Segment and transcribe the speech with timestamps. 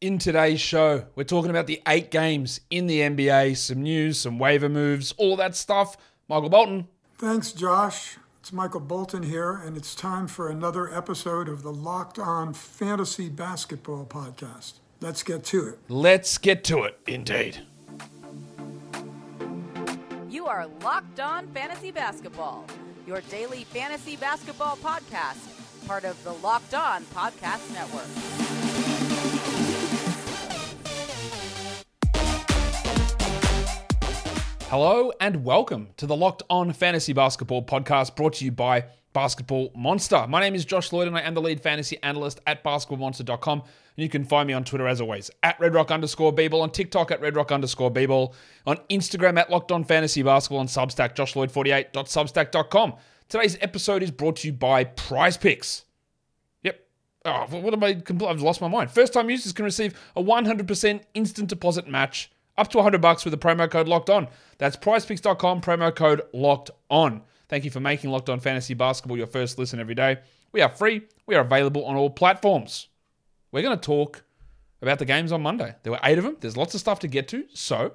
[0.00, 4.38] In today's show, we're talking about the eight games in the NBA, some news, some
[4.38, 5.96] waiver moves, all that stuff.
[6.28, 6.86] Michael Bolton.
[7.16, 8.16] Thanks, Josh.
[8.38, 13.28] It's Michael Bolton here, and it's time for another episode of the Locked On Fantasy
[13.28, 14.74] Basketball Podcast.
[15.00, 15.80] Let's get to it.
[15.88, 17.62] Let's get to it, indeed.
[20.30, 22.64] You are Locked On Fantasy Basketball,
[23.04, 28.57] your daily fantasy basketball podcast, part of the Locked On Podcast Network.
[34.68, 39.72] Hello and welcome to the Locked On Fantasy Basketball podcast brought to you by Basketball
[39.74, 40.26] Monster.
[40.28, 43.60] My name is Josh Lloyd and I am the lead fantasy analyst at basketballmonster.com.
[43.60, 47.10] And you can find me on Twitter as always at redrock underscore bball, on TikTok
[47.10, 48.34] at redrock underscore bball,
[48.66, 52.92] on Instagram at Locked On Fantasy Basketball, on Substack joshloyd48.substack.com.
[53.30, 55.86] Today's episode is brought to you by Prize Picks.
[56.62, 56.78] Yep.
[57.24, 57.94] Oh, what am I?
[57.94, 58.90] compl- I've lost my mind.
[58.90, 63.32] First time users can receive a 100% instant deposit match up to 100 bucks with
[63.32, 64.28] the promo code locked on.
[64.58, 67.22] That's prizepicks.com, promo code locked on.
[67.48, 70.18] Thank you for making Locked On Fantasy Basketball your first listen every day.
[70.52, 72.88] We are free, we are available on all platforms.
[73.52, 74.22] We're going to talk
[74.82, 75.74] about the games on Monday.
[75.82, 76.36] There were eight of them.
[76.40, 77.44] There's lots of stuff to get to.
[77.54, 77.94] So,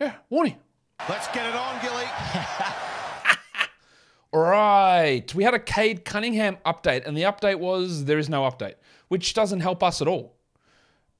[0.00, 0.56] yeah, warning.
[1.08, 2.04] Let's get it on, Gilly.
[4.32, 5.34] All right.
[5.34, 8.74] We had a Cade Cunningham update, and the update was there is no update,
[9.08, 10.36] which doesn't help us at all.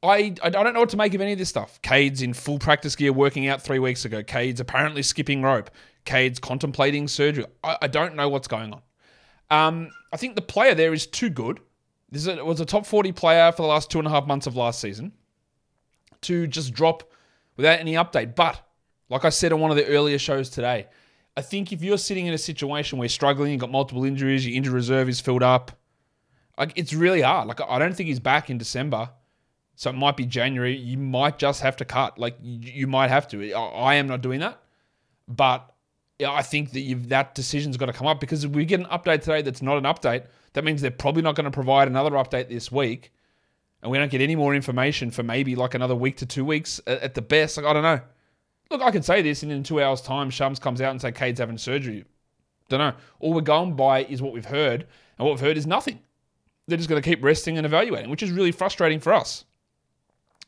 [0.05, 1.81] I, I don't know what to make of any of this stuff.
[1.83, 4.23] Cade's in full practice gear working out three weeks ago.
[4.23, 5.71] Cade's apparently skipping rope.
[6.05, 7.47] Cade's contemplating surgery.
[7.63, 8.83] I, I don't know what's going on.
[9.51, 11.61] Um, I think the player there is too good.
[12.11, 14.57] This was a top 40 player for the last two and a half months of
[14.57, 15.13] last season
[16.23, 17.11] to just drop
[17.57, 18.35] without any update.
[18.35, 18.61] But,
[19.09, 20.87] like I said on one of the earlier shows today,
[21.37, 24.47] I think if you're sitting in a situation where you're struggling, you've got multiple injuries,
[24.47, 25.73] your injury reserve is filled up,
[26.57, 27.49] like it's really hard.
[27.49, 29.11] Like I don't think he's back in December.
[29.77, 30.77] So it might be January.
[30.77, 32.19] You might just have to cut.
[32.19, 33.53] Like you, might have to.
[33.55, 34.61] I, am not doing that,
[35.27, 35.73] but
[36.25, 39.21] I think that that decision's got to come up because if we get an update
[39.21, 42.49] today that's not an update, that means they're probably not going to provide another update
[42.49, 43.13] this week,
[43.83, 46.81] and we don't get any more information for maybe like another week to two weeks
[46.87, 47.57] at, at the best.
[47.57, 48.01] Like I don't know.
[48.71, 51.13] Look, I can say this, and in two hours' time, Shams comes out and say
[51.13, 52.05] Cade's having surgery.
[52.69, 52.95] Don't know.
[53.21, 54.87] All we're going by is what we've heard,
[55.19, 56.01] and what we've heard is nothing.
[56.67, 59.45] They're just going to keep resting and evaluating, which is really frustrating for us.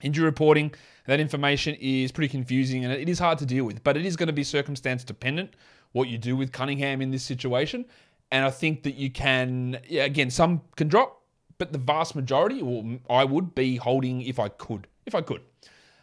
[0.02, 0.72] Injury reporting,
[1.06, 4.16] that information is pretty confusing and it is hard to deal with, but it is
[4.16, 5.54] going to be circumstance dependent
[5.92, 7.84] what you do with Cunningham in this situation.
[8.30, 11.22] And I think that you can, yeah, again, some can drop,
[11.58, 14.86] but the vast majority, or I would be holding if I could.
[15.06, 15.40] If I could.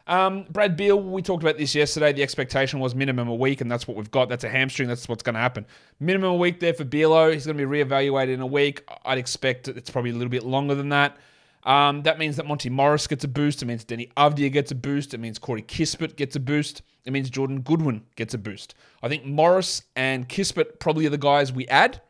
[0.05, 2.11] Um, Brad Beal, we talked about this yesterday.
[2.11, 4.29] The expectation was minimum a week, and that's what we've got.
[4.29, 4.87] That's a hamstring.
[4.87, 5.65] That's what's going to happen.
[5.99, 7.31] Minimum a week there for Bealo.
[7.31, 8.83] He's going to be reevaluated in a week.
[9.05, 11.17] I'd expect it's probably a little bit longer than that.
[11.65, 13.61] Um, that means that Monty Morris gets a boost.
[13.61, 15.13] It means Deni Avdija gets a boost.
[15.13, 16.81] It means Corey Kispert gets a boost.
[17.05, 18.75] It means Jordan Goodwin gets a boost.
[19.01, 22.01] I think Morris and Kispert probably are the guys we add.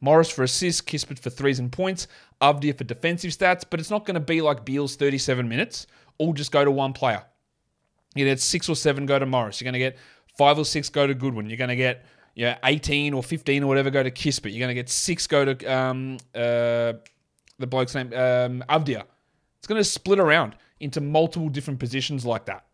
[0.00, 2.06] Morris for assists, Kispert for threes and points,
[2.40, 5.86] Avdija for defensive stats, but it's not going to be like Beal's 37 minutes.
[6.18, 7.24] All just go to one player.
[8.14, 9.60] You get six or seven go to Morris.
[9.60, 9.98] You're going to get
[10.36, 11.48] five or six go to Goodwin.
[11.48, 14.52] You're going to get yeah 18 or 15 or whatever go to Kispert.
[14.52, 16.94] You're going to get six go to um, uh,
[17.58, 19.04] the bloke's name, um, Avdija.
[19.58, 22.64] It's going to split around into multiple different positions like that.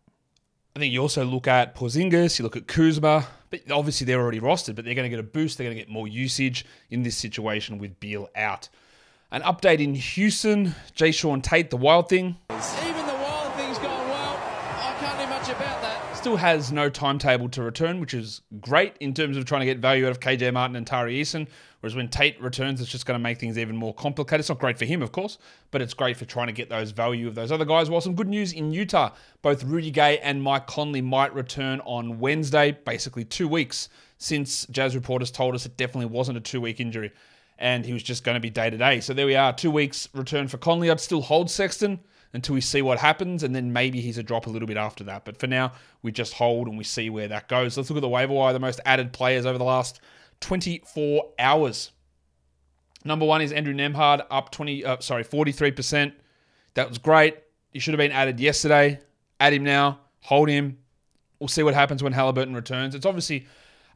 [0.75, 4.39] I think you also look at Porzingis, you look at Kuzma, but obviously they're already
[4.39, 5.57] rostered, but they're going to get a boost.
[5.57, 8.69] They're going to get more usage in this situation with Beal out.
[9.31, 14.35] An update in Houston, Jae'Sean Tate, the wild thing, Even the wild thing's gone well.
[14.37, 16.12] I can't do much about that.
[16.23, 19.79] Still has no timetable to return, which is great in terms of trying to get
[19.79, 21.45] value out of KJ Martin and Tari Eason.
[21.81, 24.39] Whereas when Tate returns, it's just going to make things even more complicated.
[24.39, 25.37] It's not great for him, of course,
[25.69, 27.89] but it's great for trying to get those value of those other guys.
[27.89, 29.09] Well, some good news in Utah.
[29.41, 34.95] Both Rudy Gay and Mike Conley might return on Wednesday, basically two weeks since Jazz
[34.95, 37.11] reporters told us it definitely wasn't a two week injury
[37.59, 39.01] and he was just going to be day to day.
[39.01, 40.89] So there we are, two weeks return for Conley.
[40.89, 41.99] I'd still hold Sexton
[42.33, 45.03] until we see what happens, and then maybe he's a drop a little bit after
[45.03, 45.23] that.
[45.23, 47.77] But for now, we just hold and we see where that goes.
[47.77, 49.99] Let's look at the waiver wire, the most added players over the last
[50.41, 51.91] 24 hours.
[53.05, 56.13] Number one is Andrew Nembhard, up 20, uh, sorry, 43%.
[56.73, 57.37] That was great.
[57.71, 58.99] He should have been added yesterday.
[59.39, 60.77] Add him now, hold him.
[61.39, 62.95] We'll see what happens when Halliburton returns.
[62.95, 63.47] It's obviously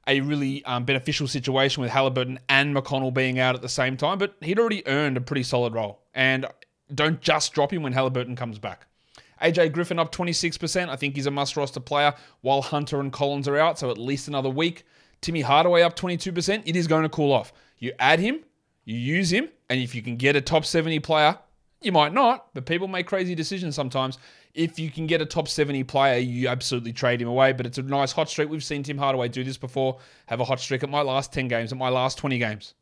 [0.08, 4.18] a really um, beneficial situation with Halliburton and McConnell being out at the same time,
[4.18, 6.02] but he'd already earned a pretty solid role.
[6.14, 6.46] And
[6.94, 8.88] don't just drop him when Halliburton comes back.
[9.42, 10.90] AJ Griffin up 26%.
[10.90, 13.98] I think he's a must roster player while Hunter and Collins are out, so at
[13.98, 14.84] least another week.
[15.22, 16.64] Timmy Hardaway up 22%.
[16.66, 17.54] It is going to cool off.
[17.78, 18.40] You add him,
[18.86, 21.38] you use him, and if you can get a top 70 player
[21.82, 24.18] You might not, but people make crazy decisions sometimes.
[24.56, 27.54] If you can get a top 70 player, you absolutely trade him away.
[27.54, 28.50] But it's a nice hot streak.
[28.50, 30.00] We've seen Tim Hardaway do this before.
[30.26, 30.82] Have a hot streak.
[30.82, 31.72] It might last 10 games.
[31.72, 32.74] It might last 20 games.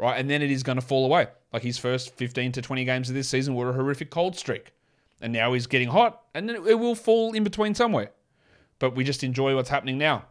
[0.00, 0.18] Right?
[0.18, 1.26] And then it is going to fall away.
[1.52, 4.72] Like his first 15 to 20 games of this season were a horrific cold streak.
[5.20, 6.22] And now he's getting hot.
[6.34, 8.10] And then it will fall in between somewhere.
[8.78, 10.24] But we just enjoy what's happening now.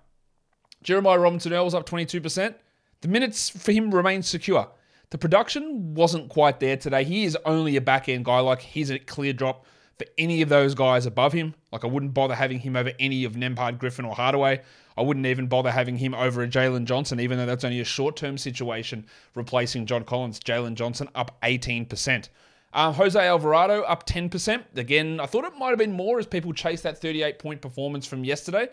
[0.81, 2.56] Jeremiah Robinson Earl's up 22%.
[3.01, 4.71] The minutes for him remain secure.
[5.12, 7.04] The production wasn't quite there today.
[7.04, 8.39] He is only a back end guy.
[8.39, 9.68] Like he's a clear drop
[10.00, 11.54] for any of those guys above him.
[11.72, 14.62] Like I wouldn't bother having him over any of Nembhard, Griffin, or Hardaway.
[14.98, 17.86] I wouldn't even bother having him over a Jalen Johnson, even though that's only a
[17.86, 19.06] short term situation
[19.36, 20.40] replacing John Collins.
[20.40, 22.30] Jalen Johnson up 18%.
[22.72, 24.63] Um, Jose Alvarado up 10%.
[24.75, 28.06] Again, I thought it might have been more as people chase that 38 point performance
[28.07, 28.69] from yesterday.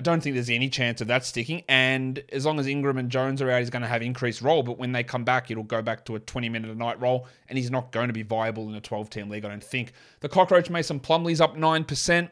[0.00, 1.62] I don't think there's any chance of that sticking.
[1.68, 4.62] And as long as Ingram and Jones are out, he's going to have increased role.
[4.62, 7.26] But when they come back, it'll go back to a 20 minute a night role,
[7.50, 9.92] and he's not going to be viable in a 12 team league, I don't think.
[10.20, 12.30] The Cockroach Mason Plumlee's up 9%.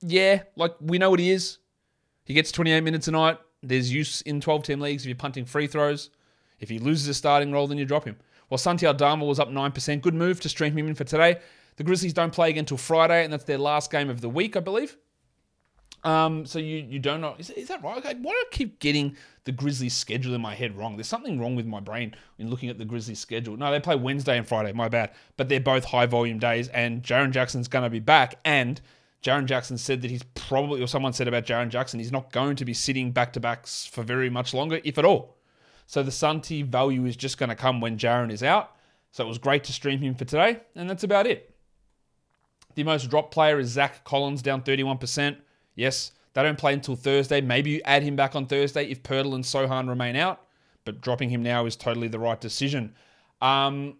[0.00, 1.58] Yeah, like we know what he is.
[2.24, 3.38] He gets 28 minutes a night.
[3.62, 6.10] There's use in 12 team leagues if you're punting free throws.
[6.58, 8.16] If he loses a starting role, then you drop him.
[8.50, 10.02] Well, Santi Aldama was up 9%.
[10.02, 11.36] Good move to stream him in for today.
[11.76, 14.56] The Grizzlies don't play again until Friday, and that's their last game of the week,
[14.56, 14.96] I believe.
[16.04, 17.96] Um, so you you don't know is, is that right?
[17.98, 20.96] Okay, why do I keep getting the Grizzlies schedule in my head wrong?
[20.96, 23.56] There's something wrong with my brain in looking at the Grizzlies schedule.
[23.56, 24.72] No, they play Wednesday and Friday.
[24.72, 25.12] My bad.
[25.38, 28.38] But they're both high volume days, and Jaren Jackson's going to be back.
[28.44, 28.80] And
[29.22, 32.56] Jaren Jackson said that he's probably, or someone said about Jaren Jackson, he's not going
[32.56, 35.38] to be sitting back to backs for very much longer, if at all.
[35.86, 38.76] So the Santi value is just going to come when Jaren is out.
[39.12, 41.54] So it was great to stream him for today, and that's about it.
[42.74, 45.36] The most dropped player is Zach Collins, down 31%.
[45.74, 47.40] Yes, they don't play until Thursday.
[47.40, 50.42] Maybe you add him back on Thursday if Poeltl and Sochan remain out,
[50.84, 52.94] but dropping him now is totally the right decision.
[53.40, 53.96] Um,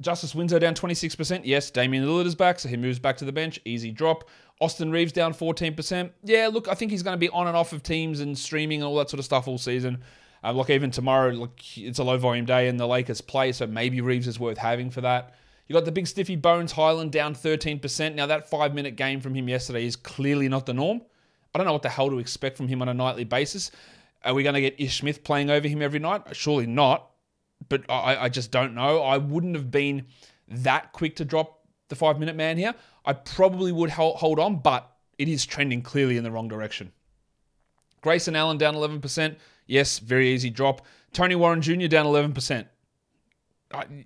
[0.00, 1.42] Justice Winslow down 26%.
[1.44, 3.60] Yes, Damian Lillard is back, so he moves back to the bench.
[3.64, 4.28] Easy drop.
[4.60, 6.10] Austin Reaves down 14%.
[6.22, 8.80] Yeah, look, I think he's going to be on and off of teams and streaming
[8.80, 10.02] and all that sort of stuff all season.
[10.42, 13.66] Uh, look, even tomorrow, look, it's a low volume day and the Lakers play, so
[13.66, 15.34] maybe Reaves is worth having for that.
[15.66, 18.14] You got the big stiffy Bones Hyland down 13%.
[18.14, 21.00] Now, that five minute game from him yesterday is clearly not the norm.
[21.54, 23.70] I don't know what the hell to expect from him on a nightly basis.
[24.24, 26.22] Are we going to get Ish Smith playing over him every night?
[26.32, 27.10] Surely not.
[27.68, 29.02] But I, I just don't know.
[29.02, 30.06] I wouldn't have been
[30.48, 32.74] that quick to drop the five minute man here.
[33.04, 36.92] I probably would hold on, but it is trending clearly in the wrong direction.
[38.00, 39.36] Grayson Allen down 11%.
[39.66, 40.84] Yes, very easy drop.
[41.12, 41.86] Tony Warren Jr.
[41.86, 42.66] down 11%.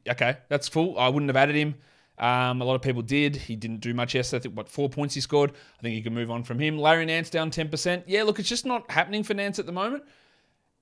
[0.09, 0.99] Okay, that's full.
[0.99, 1.75] I wouldn't have added him.
[2.19, 3.37] Um, a lot of people did.
[3.37, 4.41] He didn't do much yesterday.
[4.41, 5.53] I think, what, four points he scored.
[5.79, 6.79] I think you can move on from him.
[6.79, 8.05] Larry Nance down 10%.
[8.07, 10.05] Yeah, look, it's just not happening for Nance at the moment.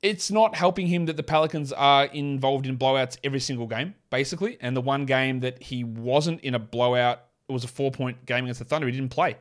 [0.02, 4.56] It's not helping him that the Pelicans are involved in blowouts every single game, basically.
[4.60, 8.24] And the one game that he wasn't in a blowout, it was a four point
[8.26, 8.86] game against the Thunder.
[8.86, 9.36] He didn't play.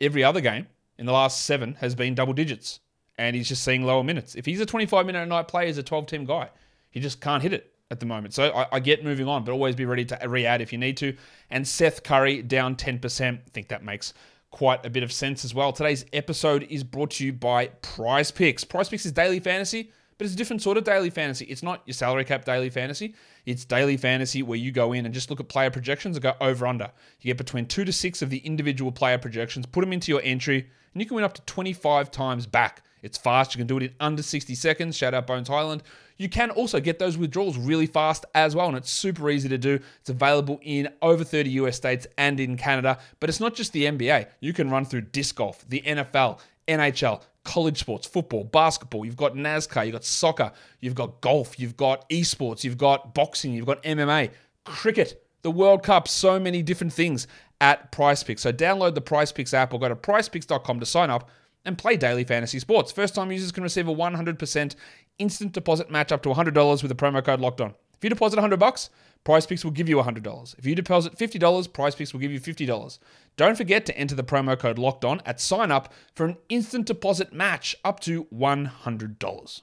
[0.00, 0.66] Every other game
[0.98, 2.80] in the last seven has been double digits.
[3.18, 4.34] And he's just seeing lower minutes.
[4.34, 6.50] If he's a 25 minute a night player, he's a 12 team guy.
[6.90, 8.34] He just can't hit it at the moment.
[8.34, 10.96] So I, I, get moving on, but always be ready to re-add if you need
[10.98, 11.16] to.
[11.50, 13.34] And Seth Curry down 10%.
[13.34, 14.14] I think that makes
[14.50, 15.72] quite a bit of sense as well.
[15.72, 18.64] Today's episode is brought to you by Prize Picks.
[18.64, 21.46] Prize Picks is daily fantasy, but it's a different sort of daily fantasy.
[21.46, 23.14] It's not your salary cap daily fantasy.
[23.46, 26.34] It's daily fantasy where you go in and just look at player projections and go
[26.40, 26.90] over under.
[27.20, 30.20] You get between two to six of the individual player projections, put them into your
[30.22, 32.82] entry, and you can win up to 25 times back.
[33.02, 33.54] It's fast.
[33.54, 34.96] You can do it in under 60 seconds.
[34.96, 35.82] Shout out Bones Hyland.
[36.20, 39.56] You can also get those withdrawals really fast as well, and it's super easy to
[39.56, 39.80] do.
[40.00, 42.98] It's available in over 30 US states and in Canada.
[43.20, 44.26] But it's not just the NBA.
[44.40, 49.06] You can run through disc golf, the NFL, NHL, college sports, football, basketball.
[49.06, 53.54] You've got NASCAR, you've got soccer, you've got golf, you've got esports, you've got boxing,
[53.54, 54.30] you've got MMA,
[54.66, 57.28] cricket, the World Cup, so many different things
[57.62, 58.42] at Prize Picks.
[58.42, 61.30] So download the Prize Picks app or go to prizepicks.com to sign up
[61.64, 62.92] and play daily fantasy sports.
[62.92, 64.74] First time users can receive a 100%
[65.20, 67.74] instant deposit match up to $100 with the promo code locked on.
[67.96, 68.90] If you deposit 100 bucks,
[69.24, 70.58] Prize Picks will give you $100.
[70.58, 72.98] If you deposit $50, Prize Picks will give you $50.
[73.36, 76.86] Don't forget to enter the promo code locked on at sign up for an instant
[76.86, 79.60] deposit match up to $100.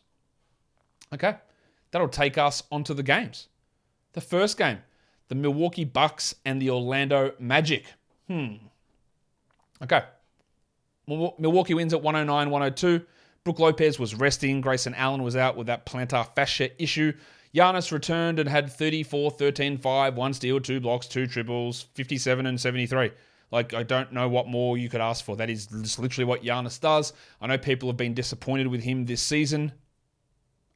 [1.13, 1.35] Okay,
[1.91, 3.47] that'll take us onto the games.
[4.13, 4.79] The first game,
[5.27, 7.85] the Milwaukee Bucks and the Orlando Magic.
[8.27, 8.55] Hmm.
[9.81, 10.03] Okay.
[11.07, 13.05] Milwaukee wins at 109 102.
[13.47, 14.59] Brook Lopez was resting.
[14.59, 17.13] Grayson Allen was out with that plantar fascia issue.
[17.55, 22.59] Giannis returned and had 34, 13, 5, one steal, two blocks, two triples, 57 and
[22.59, 23.11] 73.
[23.49, 25.37] Like, I don't know what more you could ask for.
[25.37, 27.13] That is literally what Giannis does.
[27.39, 29.71] I know people have been disappointed with him this season.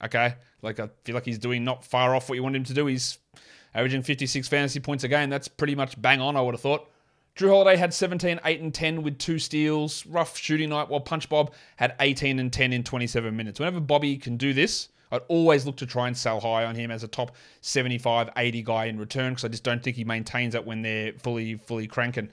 [0.01, 0.35] Okay.
[0.61, 2.85] Like, I feel like he's doing not far off what you want him to do.
[2.85, 3.17] He's
[3.75, 5.29] averaging 56 fantasy points a game.
[5.29, 6.89] That's pretty much bang on, I would have thought.
[7.35, 10.05] Jrue Holiday had 17, 8, and 10 with two steals.
[10.05, 13.59] Rough shooting night, while Punch Bob had 18 and 10 in 27 minutes.
[13.59, 16.91] Whenever Bobby can do this, I'd always look to try and sell high on him
[16.91, 20.53] as a top 75, 80 guy in return because I just don't think he maintains
[20.53, 22.29] that when they're fully, fully cranking.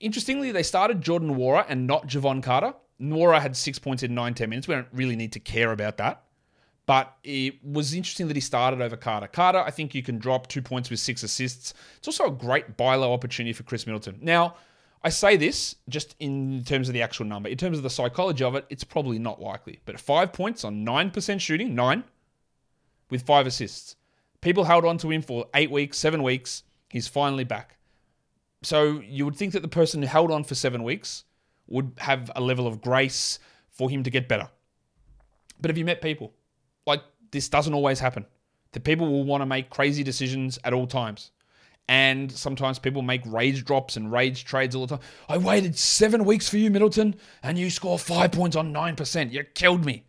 [0.00, 2.74] Interestingly, they started Jordan Nwora and not Jevon Carter.
[3.00, 4.68] Nwora had six points in nine, 10 minutes.
[4.68, 6.22] We don't really need to care about that.
[6.86, 9.26] But it was interesting that he started over Carter.
[9.26, 11.72] Carter, I think you can drop two points with six assists.
[11.96, 14.18] It's also a great buy low opportunity for Khris Middleton.
[14.20, 14.56] Now,
[15.02, 17.48] I say this just in terms of the actual number.
[17.48, 19.80] In terms of the psychology of it, it's probably not likely.
[19.84, 22.04] But five points on 9% shooting, nine,
[23.10, 23.96] with five assists.
[24.40, 26.64] People held on to him for eight weeks, seven weeks.
[26.90, 27.76] He's finally back.
[28.62, 31.24] So you would think that the person who held on for seven weeks
[31.66, 33.38] would have a level of grace
[33.70, 34.48] for him to get better.
[35.60, 36.32] But have you met people?
[37.34, 38.26] This doesn't always happen.
[38.70, 41.32] The people will want to make crazy decisions at all times.
[41.88, 45.04] And sometimes people make rage drops and rage trades all the time.
[45.28, 49.32] I waited seven weeks for you, Middleton, and you score five points on 9%.
[49.32, 50.04] You killed me.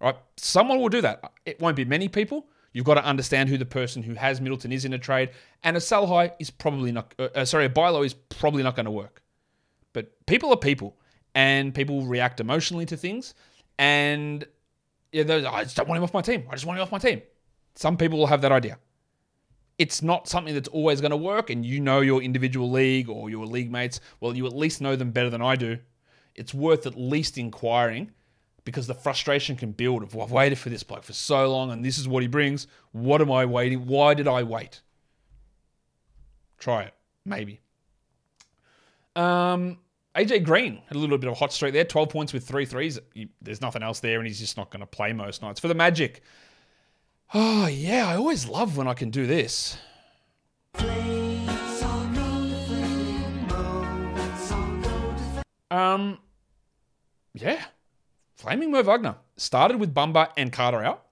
[0.00, 0.16] Right?
[0.38, 1.32] Someone will do that.
[1.44, 2.46] It won't be many people.
[2.72, 5.32] You've got to understand who the person who has Middleton is in a trade.
[5.62, 8.62] And a sell high is probably not, uh, uh sorry, a buy low is probably
[8.62, 9.22] not going to work.
[9.92, 10.96] But people are people,
[11.34, 13.34] and people react emotionally to things.
[13.78, 14.46] And
[15.12, 16.44] yeah, I just don't want him off my team.
[16.48, 17.22] I just want him off my team.
[17.74, 18.78] Some people will have that idea.
[19.78, 23.30] It's not something that's always going to work, and you know your individual league or
[23.30, 24.00] your league mates.
[24.20, 25.78] Well, you at least know them better than I do.
[26.34, 28.12] It's worth at least inquiring
[28.64, 31.70] because the frustration can build of, well, I've waited for this bloke for so long
[31.70, 32.66] and this is what he brings.
[32.92, 33.86] What am I waiting?
[33.86, 34.80] Why did I wait?
[36.58, 36.94] Try it.
[37.24, 37.60] Maybe.
[39.16, 39.78] Um,
[40.16, 42.64] AJ Green had a little bit of a hot streak there, 12 points with three
[42.64, 42.98] threes.
[43.40, 45.60] There's nothing else there, and he's just not going to play most nights.
[45.60, 46.22] For the Magic,
[47.32, 49.76] oh, yeah, I always love when I can do this.
[55.70, 56.18] Um,
[57.32, 57.64] yeah.
[58.34, 61.06] Flaming Mo Wagner started with Bamba and Carter out.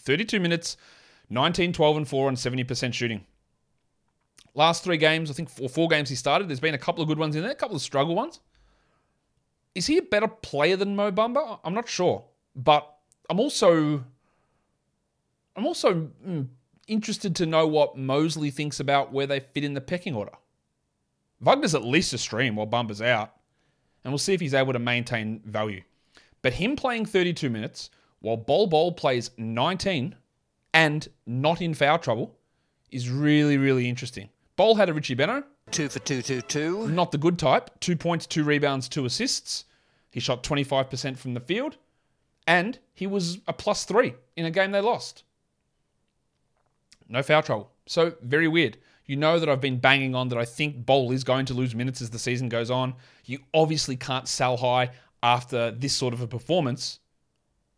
[0.00, 0.76] 32 minutes,
[1.30, 3.24] 19, 12, and 4 on 70% shooting.
[4.58, 7.06] Last three games, I think four, four games he started, there's been a couple of
[7.06, 8.40] good ones in there, a couple of struggle ones.
[9.76, 11.60] Is he a better player than Mo Bamba?
[11.62, 12.24] I'm not sure,
[12.56, 12.92] but
[13.30, 14.04] I'm also
[15.54, 16.48] I'm also mm,
[16.88, 20.32] interested to know what Mosley thinks about where they fit in the pecking order.
[21.40, 23.36] Wagner's at least a stream while Bamba's out,
[24.02, 25.82] and we'll see if he's able to maintain value.
[26.42, 30.16] But him playing 32 minutes while Bol Bol plays 19
[30.74, 32.34] and not in foul trouble
[32.90, 34.30] is really, really interesting.
[34.58, 35.44] Bol had a Richie Beno.
[35.70, 36.88] Two for two, two, two.
[36.88, 37.70] Not the good type.
[37.78, 39.64] Two points, two rebounds, two assists.
[40.10, 41.76] He shot 25% from the field.
[42.44, 45.22] And he was a plus three in a game they lost.
[47.08, 47.70] No foul trouble.
[47.86, 48.78] So, very weird.
[49.06, 51.76] You know that I've been banging on that I think Bol is going to lose
[51.76, 52.94] minutes as the season goes on.
[53.26, 54.90] You obviously can't sell high
[55.22, 56.98] after this sort of a performance.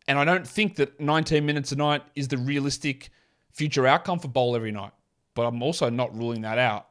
[0.07, 3.11] And I don't think that 19 minutes a night is the realistic
[3.53, 4.93] future outcome for Bol every night
[5.33, 6.87] but I'm also not ruling that out.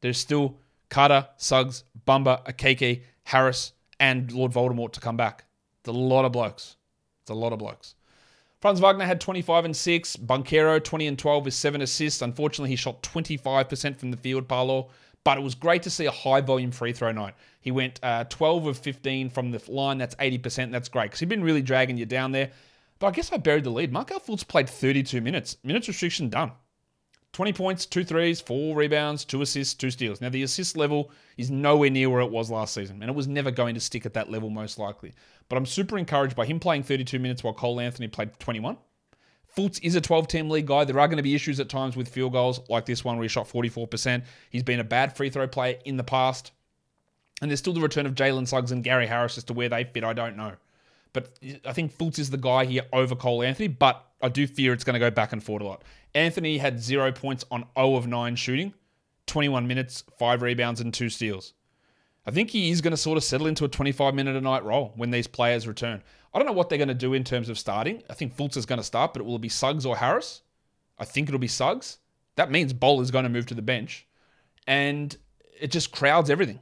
[0.00, 0.56] There's still
[0.88, 5.44] Carter, Suggs, Bamba, Okeke, Harris, and Lord Voldemort to come back.
[5.80, 6.76] It's a lot of blokes.
[7.22, 7.94] It's a lot of blokes.
[8.60, 10.16] Franz Wagner had 25 and 6.
[10.16, 12.22] Banchero 20 and 12 with 7 assists.
[12.22, 14.88] Unfortunately, he shot 25% from the field, Paolo.
[15.24, 17.34] But it was great to see a high volume free throw night.
[17.60, 19.98] He went uh, 12 of 15 from the line.
[19.98, 20.70] That's 80%.
[20.70, 22.50] That's great because he'd been really dragging you down there.
[22.98, 23.92] But I guess I buried the lead.
[23.92, 25.56] Markelle Fultz played 32 minutes.
[25.62, 26.52] Minutes restriction done.
[27.32, 30.20] 20 points, two threes, four rebounds, two assists, two steals.
[30.20, 33.28] Now, the assist level is nowhere near where it was last season, and it was
[33.28, 35.12] never going to stick at that level, most likely.
[35.48, 38.78] But I'm super encouraged by him playing 32 minutes while Cole Anthony played 21.
[39.56, 40.84] Fultz is a 12 team league guy.
[40.84, 43.24] There are going to be issues at times with field goals, like this one where
[43.24, 44.22] he shot 44%.
[44.50, 46.52] He's been a bad free throw player in the past.
[47.40, 49.84] And there's still the return of Jalen Suggs and Gary Harris as to where they
[49.84, 50.04] fit.
[50.04, 50.54] I don't know.
[51.16, 51.30] But
[51.64, 54.84] I think Fultz is the guy here over Cole Anthony, but I do fear it's
[54.84, 55.82] going to go back and forth a lot.
[56.14, 58.74] Anthony had zero points on 0 of 9 shooting,
[59.26, 61.54] 21 minutes, five rebounds, and two steals.
[62.26, 64.62] I think he is going to sort of settle into a 25 minute a night
[64.62, 66.02] role when these players return.
[66.34, 68.02] I don't know what they're going to do in terms of starting.
[68.10, 70.42] I think Fultz is going to start, but it will be Suggs or Harris.
[70.98, 71.96] I think it'll be Suggs.
[72.34, 74.06] That means Bol is going to move to the bench.
[74.66, 75.16] And
[75.58, 76.60] it just crowds everything.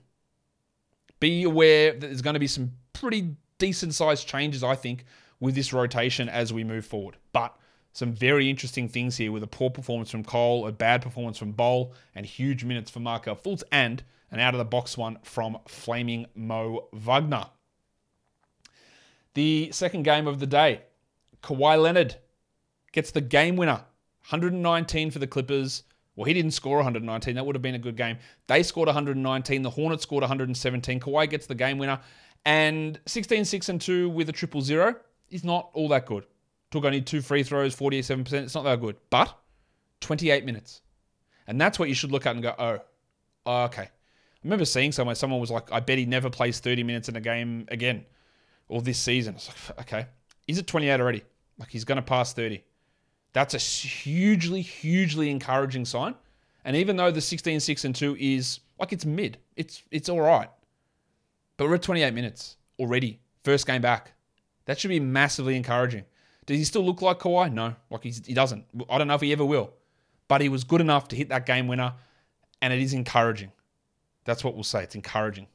[1.19, 5.05] Be aware that there's going to be some pretty decent sized changes, I think,
[5.41, 7.17] with this rotation as we move forward.
[7.33, 7.57] But
[7.93, 11.53] some very interesting things here with a poor performance from Cole, a bad performance from
[11.53, 15.59] Bol, and huge minutes for Markelle Fultz, and an out of the box one from
[15.69, 17.47] Flaming Mo Wagner.
[19.35, 20.83] The second game of the day,
[21.43, 22.17] Kawhi Leonard
[22.93, 23.85] gets the game winner,
[24.29, 25.85] 119 for the Clippers,
[26.17, 27.35] Well, he didn't score 119.
[27.35, 28.19] That would have been a good game.
[28.47, 29.63] They scored 119.
[29.63, 31.01] The Hornets scored 117.
[31.01, 32.01] Kawhi gets the game winner.
[32.45, 34.97] And 16, 6, and 2 with a triple zero
[35.31, 36.27] is not all that good.
[36.71, 38.33] Took only two free throws, 47%.
[38.33, 38.97] It's not that good.
[39.11, 39.37] But
[40.01, 40.83] 28 minutes.
[41.47, 42.55] And that's what you should look at and go,
[43.47, 43.83] oh, okay.
[43.83, 43.91] I
[44.43, 47.21] remember seeing somewhere someone was like, I bet he never plays 30 minutes in a
[47.21, 48.05] game again
[48.69, 49.37] or this season.
[49.37, 50.07] It's like, okay.
[50.47, 51.23] Is it 28 already?
[51.59, 52.63] Like he's going to pass 30.
[53.33, 56.15] That's a hugely, hugely encouraging sign.
[56.65, 60.21] And even though the 16, 6, and 2 is like it's mid, it's it's all
[60.21, 60.49] right.
[61.57, 63.21] But we're at 28 minutes already.
[63.45, 64.13] First game back.
[64.67, 66.05] That should be massively encouraging.
[66.47, 67.53] Does he still look like Kawhi?
[67.53, 67.75] No.
[67.91, 68.65] Like he doesn't.
[68.91, 69.73] I don't know if he ever will.
[70.29, 71.95] But he was good enough to hit that game winner.
[72.63, 73.53] And it is encouraging.
[74.25, 74.83] That's what we'll say.
[74.83, 75.47] It's encouraging.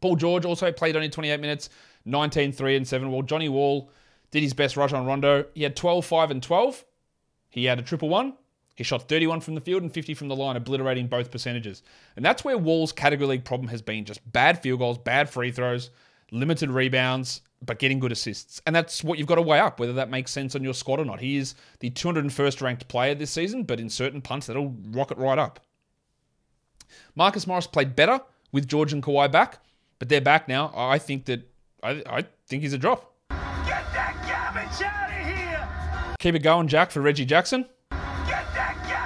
[0.00, 1.70] Paul George also played only 28 minutes,
[2.04, 3.10] 19, 3, and 7.
[3.10, 3.90] While Johnny Wall
[4.34, 5.46] did his best rush on Rondo.
[5.54, 6.84] He had 12, 5, and 12.
[7.50, 8.34] He had a triple one.
[8.74, 11.82] He shot 31 from the field and 50 from the line, obliterating both percentages.
[12.16, 15.52] And that's where Wall's category league problem has been just bad field goals, bad free
[15.52, 15.90] throws,
[16.32, 18.60] limited rebounds, but getting good assists.
[18.66, 20.98] And that's what you've got to weigh up, whether that makes sense on your squad
[20.98, 21.20] or not.
[21.20, 25.38] He is the 201st ranked player this season, but in certain punts, that'll rocket right
[25.38, 25.60] up.
[27.14, 28.20] Marcus Morris played better
[28.52, 29.58] with George and Kawhi back,
[29.98, 30.72] but they're back now.
[30.74, 31.48] I think that
[31.82, 33.14] I, I think he's a drop.
[33.30, 33.38] Get
[33.92, 36.16] that garbage out of here!
[36.18, 37.66] Keep it going, Jack, for Reggie Jackson.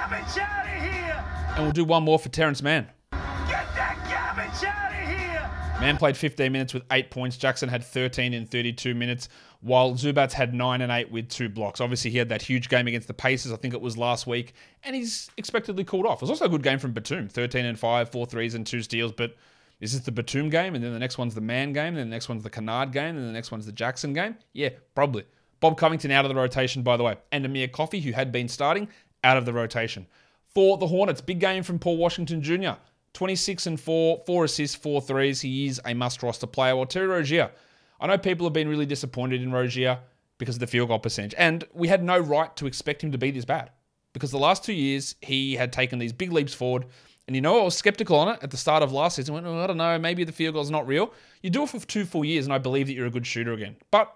[0.09, 1.25] Garbage out of here!
[1.55, 2.87] And we'll do one more for Terrence Mann.
[3.11, 5.79] Get that garbage out of here!
[5.79, 7.37] Mann played 15 minutes with 8 points.
[7.37, 9.29] Jackson had 13 in 32 minutes,
[9.61, 11.79] while Zubac had 9 and 8 with 2 blocks.
[11.79, 14.53] Obviously, he had that huge game against the Pacers, I think it was last week,
[14.83, 16.17] and he's expectedly called off.
[16.17, 18.81] It was also a good game from Batum 13 and 5, 4 threes, and 2
[18.81, 19.35] steals, but
[19.79, 20.73] is this the Batum game?
[20.73, 22.93] And then the next one's the Mann game, and then the next one's the Kennard
[22.93, 24.37] game, and the next one's the Jackson game?
[24.53, 25.25] Yeah, probably.
[25.59, 28.47] Bob Covington out of the rotation, by the way, and Amir Coffey, who had been
[28.47, 28.87] starting,
[29.23, 30.07] out of the rotation.
[30.53, 32.71] For the Hornets, big game from Paul Washington Jr.
[33.13, 35.41] 26 and 4, 4 assists, 4 threes.
[35.41, 36.75] He is a must roster player.
[36.75, 37.51] Well, Terry Rozier,
[37.99, 39.99] I know people have been really disappointed in Rozier
[40.37, 43.17] because of the field goal percentage, and we had no right to expect him to
[43.17, 43.71] be this bad
[44.13, 46.85] because the last two years he had taken these big leaps forward.
[47.27, 49.33] And you know, I was skeptical on it at the start of last season.
[49.33, 51.13] I went, oh, I don't know, maybe the field goal's not real.
[51.43, 53.53] You do it for two full years, and I believe that you're a good shooter
[53.53, 53.75] again.
[53.91, 54.15] But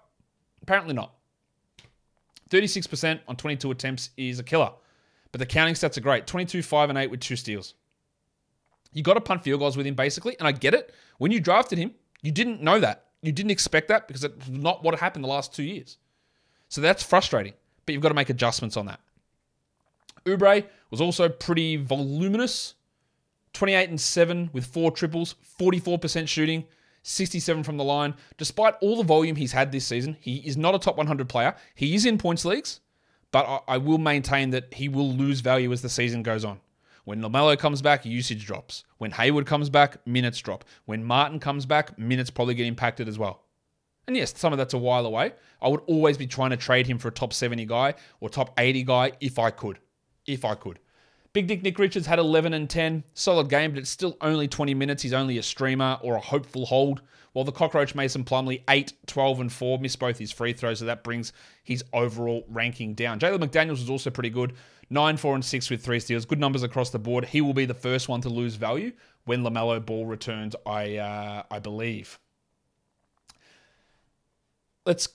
[0.61, 1.13] apparently not.
[2.49, 4.71] 36% on 22 attempts is a killer.
[5.33, 7.73] But the counting stats are great 22, 5, and 8 with two steals.
[8.93, 10.37] You got to punt field goals with him, basically.
[10.39, 10.93] And I get it.
[11.17, 11.91] When you drafted him,
[12.21, 13.07] you didn't know that.
[13.21, 15.97] You didn't expect that because it's not what happened the last two years.
[16.69, 17.53] So that's frustrating.
[17.85, 19.01] But you've got to make adjustments on that.
[20.25, 22.75] Oubre was also pretty voluminous
[23.53, 26.65] 28 and 7 with four triples, 44% shooting.
[27.03, 28.15] 67 from the line.
[28.37, 31.53] Despite all the volume he's had this season, he is not a top 100 player.
[31.75, 32.79] He is in points leagues,
[33.33, 36.61] but I, will maintain that he will lose value as the season goes on.
[37.03, 38.83] When LaMelo comes back, usage drops.
[38.99, 40.63] When Hayward comes back, minutes drop.
[40.85, 43.41] When Martin comes back, minutes probably get impacted as well.
[44.05, 45.33] And yes, some of that's a while away.
[45.63, 48.53] I would always be trying to trade him for a top 70 guy or top
[48.59, 49.79] 80 guy if I could.
[50.27, 50.77] If I could.
[51.33, 53.03] Big Dick Nick Richards had 11 and 10.
[53.15, 55.01] Solid game, but it's still only 20 minutes.
[55.01, 57.01] He's only a streamer or a hopeful hold.
[57.33, 60.85] While the Cockroach Mason Plumlee, 8, 12, and 4, missed both his free throws, so
[60.85, 63.19] that brings his overall ranking down.
[63.19, 64.53] Jalen McDaniels was also pretty good.
[64.89, 66.25] 9, 4, and 6 with three steals.
[66.25, 67.25] Good numbers across the board.
[67.25, 68.91] He will be the first one to lose value
[69.25, 72.19] when LaMelo Ball returns, I, uh, I believe.
[74.85, 75.07] Let's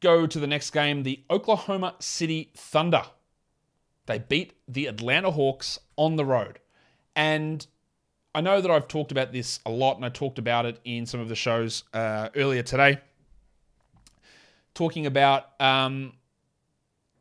[0.00, 3.04] go to the next game the Oklahoma City Thunder
[4.06, 6.58] they beat the Atlanta Hawks on the road.
[7.16, 7.66] And
[8.34, 11.06] I know that I've talked about this a lot, and I talked about it in
[11.06, 12.98] some of the shows uh, earlier today,
[14.74, 16.14] talking about um,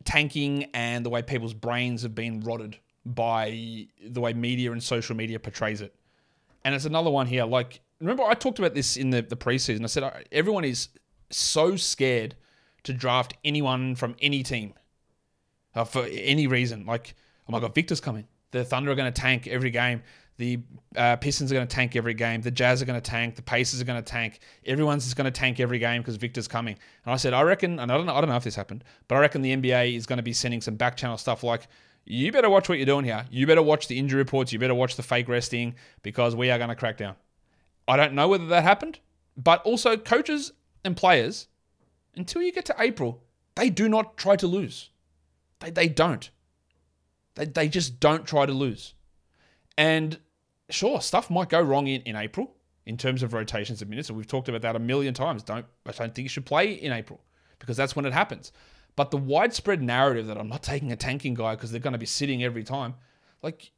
[0.05, 5.15] tanking and the way people's brains have been rotted by the way media and social
[5.15, 5.93] media portrays it.
[6.65, 7.45] And it's another one here.
[7.45, 9.83] Like, remember, I talked about this in the, the preseason.
[9.83, 10.89] I said everyone is
[11.29, 12.35] so scared
[12.83, 14.73] to draft anyone from any team
[15.75, 16.85] uh, for any reason.
[16.85, 17.15] Like,
[17.47, 18.27] oh my God, Victor's coming.
[18.51, 20.03] The Thunder are going to tank every game.
[20.37, 20.59] The
[20.95, 22.41] uh, Pistons are going to tank every game.
[22.41, 23.35] The Jazz are going to tank.
[23.35, 24.39] The Pacers are going to tank.
[24.65, 26.75] Everyone's just going to tank every game because Victor's coming.
[27.05, 28.83] And I said, I reckon, and I don't know, I don't know if this happened,
[29.07, 31.67] but I reckon the NBA is going to be sending some back channel stuff like,
[32.05, 33.25] you better watch what you're doing here.
[33.31, 34.51] You better watch the injury reports.
[34.51, 37.15] You better watch the fake resting because we are going to crack down.
[37.87, 38.99] I don't know whether that happened,
[39.37, 40.51] but also coaches
[40.83, 41.47] and players,
[42.15, 43.23] until you get to April,
[43.55, 44.89] they do not try to lose.
[45.59, 46.29] They, they don't.
[47.35, 48.93] They, they just don't try to lose.
[49.77, 50.17] And
[50.69, 52.55] sure, stuff might go wrong in, in April
[52.85, 54.09] in terms of rotations of minutes.
[54.09, 55.43] And we've talked about that a million times.
[55.43, 57.21] Don't I don't think you should play in April
[57.59, 58.51] because that's when it happens.
[58.95, 61.99] But the widespread narrative that I'm not taking a tanking guy because they're going to
[61.99, 62.95] be sitting every time,
[63.41, 63.71] Like,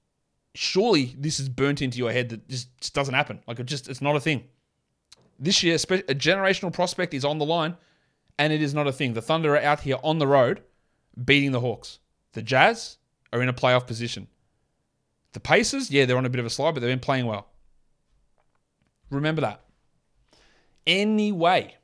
[0.53, 3.41] surely this is burnt into your head that this just doesn't happen.
[3.47, 4.43] Like, it just, it's not a thing.
[5.39, 7.75] This year, a generational prospect is on the line,
[8.37, 9.13] and it is not a thing.
[9.13, 10.61] The Thunder are out here on the road
[11.23, 11.99] beating the Hawks.
[12.33, 12.97] The Jazz
[13.33, 14.27] are in a playoff position.
[15.35, 17.49] The Pacers, yeah, they're on a bit of a slide, but they've been playing well.
[19.09, 19.65] Remember that.
[20.87, 21.75] Anyway,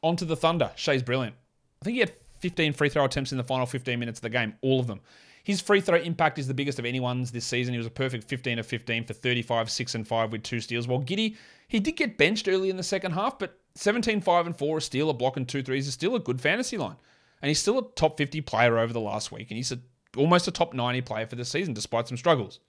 [0.00, 0.70] onto the Thunder.
[0.76, 1.34] Shai's brilliant.
[1.82, 4.30] I think he had 15 free throw attempts in the final 15 minutes of the
[4.30, 5.00] game, all of them.
[5.42, 7.74] His free throw impact is the biggest of anyone's this season.
[7.74, 10.86] He was a perfect 15 of 15 for 35, 6 and 5 with two steals.
[10.86, 11.34] While Giddey,
[11.66, 14.80] he did get benched early in the second half, but 17, 5 and 4, a
[14.80, 16.96] steal, a block, and two threes is still a good fantasy line.
[17.42, 19.80] And he's still a top 50 player over the last week, and he's a,
[20.16, 22.60] almost a top 90 player for the season, despite some struggles.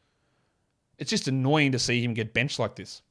[0.97, 3.01] It's just annoying to see him get benched like this.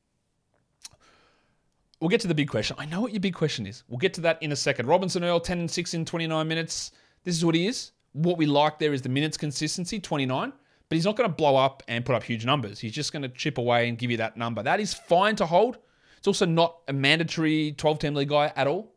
[2.01, 2.77] We'll get to the big question.
[2.79, 3.83] I know what your big question is.
[3.89, 4.87] We'll get to that in a second.
[4.87, 6.93] Robinson Earl, 10 and 6 in 29 minutes.
[7.25, 7.93] This is what he is.
[8.13, 10.53] What we like there is the minutes consistency, 29.
[10.89, 12.79] But he's not going to blow up and put up huge numbers.
[12.79, 14.63] He's just going to chip away and give you that number.
[14.63, 15.79] That is fine to hold.
[16.19, 18.93] It's also not a mandatory 12 team league guy at all.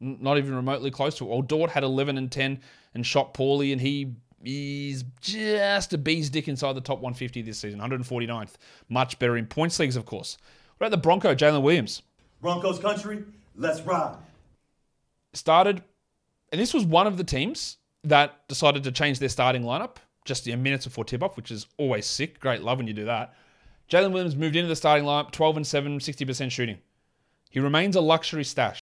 [0.00, 1.30] Not even remotely close to it.
[1.30, 2.60] Well, Dort had 11 and 10
[2.94, 4.14] and shot poorly, and he
[4.44, 8.54] is just a bee's dick inside the top 150 this season, 149th.
[8.88, 10.38] Much better in points leagues, of course.
[10.78, 12.02] What about the Bronco, Jalen Williams?
[12.40, 13.24] Broncos country,
[13.56, 14.16] let's ride.
[15.32, 15.82] Started,
[16.50, 20.46] and this was one of the teams that decided to change their starting lineup just
[20.46, 22.40] a minutes before tip off, which is always sick.
[22.40, 23.34] Great love when you do that.
[23.90, 26.78] Jalen Williams moved into the starting lineup, 12 and 7, 60% shooting.
[27.50, 28.80] He remains a luxury stash,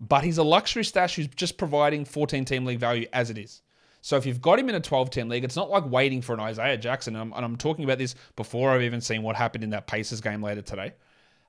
[0.00, 3.62] but he's a luxury stash who's just providing 14 team league value as it is.
[4.00, 6.34] So if you've got him in a 12 10 league, it's not like waiting for
[6.34, 7.16] an Isaiah Jackson.
[7.16, 9.86] And I'm, and I'm, talking about this before I've even seen what happened in that
[9.86, 10.92] Pacers game later today.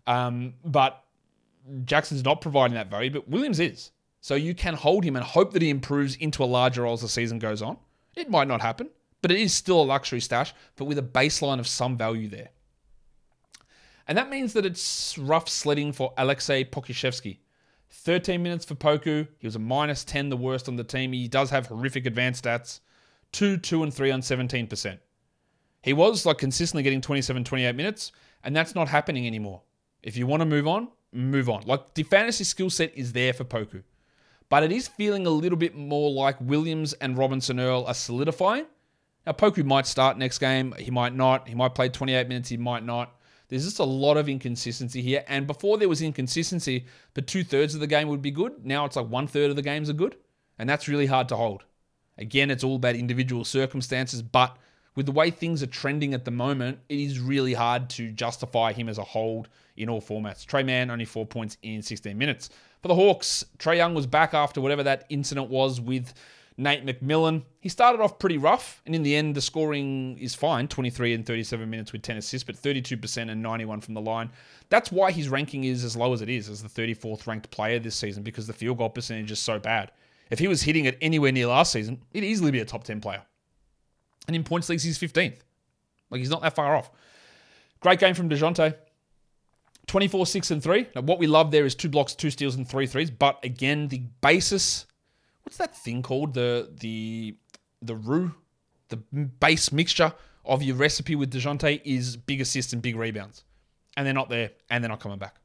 [0.08, 1.04] Um, but
[1.86, 3.92] Jackson's not providing that value, but Williams is.
[4.22, 7.02] So you can hold him and hope that he improves into a larger role as
[7.02, 7.78] the season goes on.
[8.16, 8.90] It might not happen,
[9.22, 12.50] but it is still a luxury stash, but with a baseline of some value there.
[14.08, 17.38] And that means that it's rough sledding for Alexei Pokusevski.
[17.92, 19.28] 13 minutes for Poku.
[19.38, 21.14] He was a minus 10, the worst on the team.
[21.14, 22.80] He does have horrific advanced stats
[23.32, 25.00] 2, 2, and 3 on 17%.
[25.82, 28.12] He was like consistently getting 27, 28 minutes,
[28.44, 29.62] and that's not happening anymore.
[30.04, 31.64] If you want to move on, move on.
[31.64, 33.84] Like the fantasy skill set is there for Poku,
[34.50, 38.66] but it is feeling a little bit more like Williams and Robinson Earl are solidifying.
[39.26, 40.74] Now, Poku might start next game.
[40.78, 41.48] He might not.
[41.48, 42.50] He might play 28 minutes.
[42.50, 43.16] He might not.
[43.50, 45.24] There's just a lot of inconsistency here.
[45.28, 48.66] And before there was inconsistency, but two thirds of the game would be good.
[48.66, 50.16] Now it's like one third of the games are good.
[50.58, 51.66] And that's really hard to hold.
[52.18, 54.58] Again, it's all about individual circumstances, but
[54.96, 58.74] with the way things are trending at the moment, it is really hard to justify
[58.74, 60.46] him as a hold in all formats.
[60.46, 62.50] Tre Mann only four points in 16 minutes.
[62.82, 66.14] For the Hawks, Trae Young was back after whatever that incident was with
[66.60, 67.44] Nate McMillan.
[67.62, 71.26] He started off pretty rough, and in the end, the scoring is fine 23 and
[71.26, 74.30] 37 minutes with 10 assists, but 32% and 91 from the line.
[74.70, 77.80] That's why his ranking is as low as it is, as the 34th ranked player
[77.80, 79.92] this season, because the field goal percentage is so bad.
[80.30, 83.00] If he was hitting it anywhere near last season, he'd easily be a top 10
[83.00, 83.22] player.
[84.28, 85.40] And in points leagues, he's 15th.
[86.12, 86.92] Like, he's not that far off.
[87.80, 88.76] Great game from DeJounte.
[89.88, 90.88] 24, 6, and 3.
[90.94, 93.10] Now, what we love there is two blocks, two steals, and three threes.
[93.10, 94.86] But again, the basis
[95.50, 96.34] what's that thing called?
[96.34, 97.36] The the
[97.82, 98.34] the roux,
[98.90, 100.14] the base mixture
[100.46, 103.44] of your recipe with DeJounte is big assists and big rebounds.
[103.98, 105.36] And they're not there, and they're not coming back.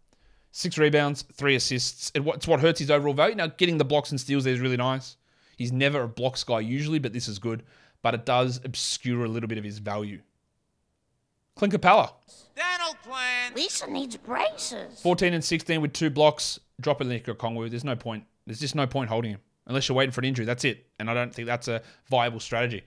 [0.52, 2.12] Six rebounds, three assists.
[2.14, 3.34] It's what hurts his overall value.
[3.34, 5.16] Now, getting the blocks and steals there is really nice.
[5.56, 7.64] He's never a blocks guy usually, but this is good
[8.04, 10.20] but it does obscure a little bit of his value.
[11.56, 12.12] Clint Capela.
[12.54, 13.54] Dental plan.
[13.56, 15.00] Lisa needs braces.
[15.00, 16.60] 14 and 16 with two blocks.
[16.78, 17.70] Drop it Nick Kongwu.
[17.70, 18.24] There's no point.
[18.46, 20.44] There's just no point holding him unless you're waiting for an injury.
[20.44, 20.86] That's it.
[20.98, 22.82] And I don't think that's a viable strategy.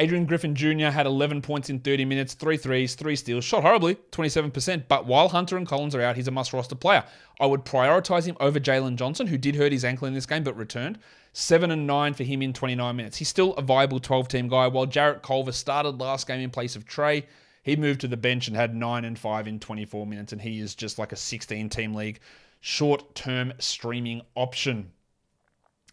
[0.00, 0.86] Adrian Griffin Jr.
[0.86, 4.84] had 11 points in 30 minutes, three threes, three steals, shot horribly, 27%.
[4.86, 7.02] But while Hunter and Collins are out, he's a must roster player.
[7.40, 10.44] I would prioritize him over Jalen Johnson, who did hurt his ankle in this game
[10.44, 11.00] but returned.
[11.32, 13.16] 7 and 9 for him in 29 minutes.
[13.16, 14.68] He's still a viable 12 team guy.
[14.68, 17.24] While Jarrett Culver started last game in place of Trae,
[17.64, 20.60] he moved to the bench and had 9 and 5 in 24 minutes, and he
[20.60, 22.20] is just like a 16 team league
[22.60, 24.92] short term streaming option.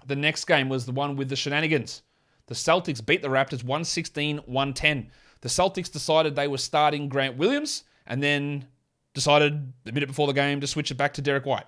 [0.06, 2.04] The next game was the one with the shenanigans.
[2.48, 5.12] The Celtics beat the Raptors 116 110.
[5.42, 8.68] The Celtics decided they were starting Grant Williams and then
[9.14, 11.66] decided a minute before the game to switch it back to Derrick White.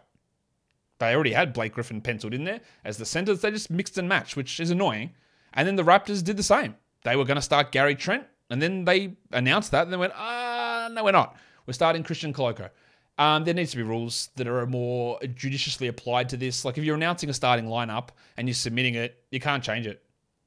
[0.99, 3.41] They already had Blake Griffin penciled in there as the centers.
[3.41, 5.11] They just mixed and matched, which is annoying.
[5.53, 6.75] And then the Raptors did the same.
[7.03, 10.13] They were going to start Gary Trent, and then they announced that, and they went,
[10.15, 11.37] ah, no, we're not.
[11.65, 12.69] We're starting Christian Koloko.
[13.17, 16.63] Um, there needs to be rules that are more judiciously applied to this.
[16.63, 20.03] Like if you're announcing a starting lineup and you're submitting it, you can't change it.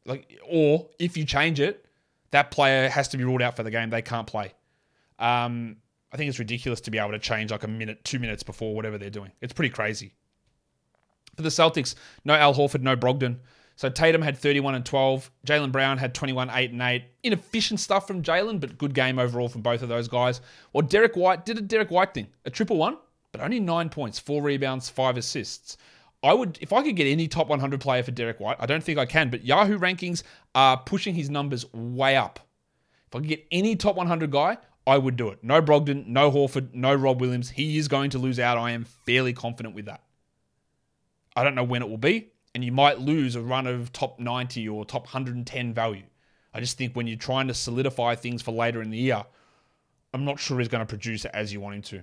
[0.06, 1.85] Like, or if you change it,
[2.30, 3.90] That player has to be ruled out for the game.
[3.90, 4.52] They can't play.
[5.18, 5.76] Um,
[6.12, 8.74] I think it's ridiculous to be able to change like a minute, two minutes before
[8.74, 9.33] whatever they're doing.
[9.40, 10.14] It's pretty crazy.
[11.37, 13.38] For the Celtics, no Al Horford, no Brogdon.
[13.81, 15.31] So Tatum had 31 and 12.
[15.47, 17.03] Jaylen Brown had 21, 8 and 8.
[17.23, 20.43] Inefficient stuff from Jaylen, but good game overall from both of those guys.
[20.75, 22.99] Or Derrick White did a Derrick White thing, a triple one,
[23.33, 25.79] but only nine points, four rebounds, five assists.
[26.23, 28.85] I would, if I could get any top 100 player for Derrick White, I don't
[28.85, 32.38] think I can, but Yahoo rankings are pushing his numbers way up.
[33.07, 35.38] If I could get any top 100 guy, I would do it.
[35.43, 37.49] No Brogdon, no Horford, no Rob Williams.
[37.49, 38.59] He is going to lose out.
[38.59, 40.03] I am fairly confident with that.
[41.35, 44.19] I don't know when it will be, and you might lose a run of top
[44.19, 46.05] 90 or top 110 value.
[46.53, 49.25] I just think when you're trying to solidify things for later in the year,
[50.13, 52.03] I'm not sure he's going to produce it as you want him to.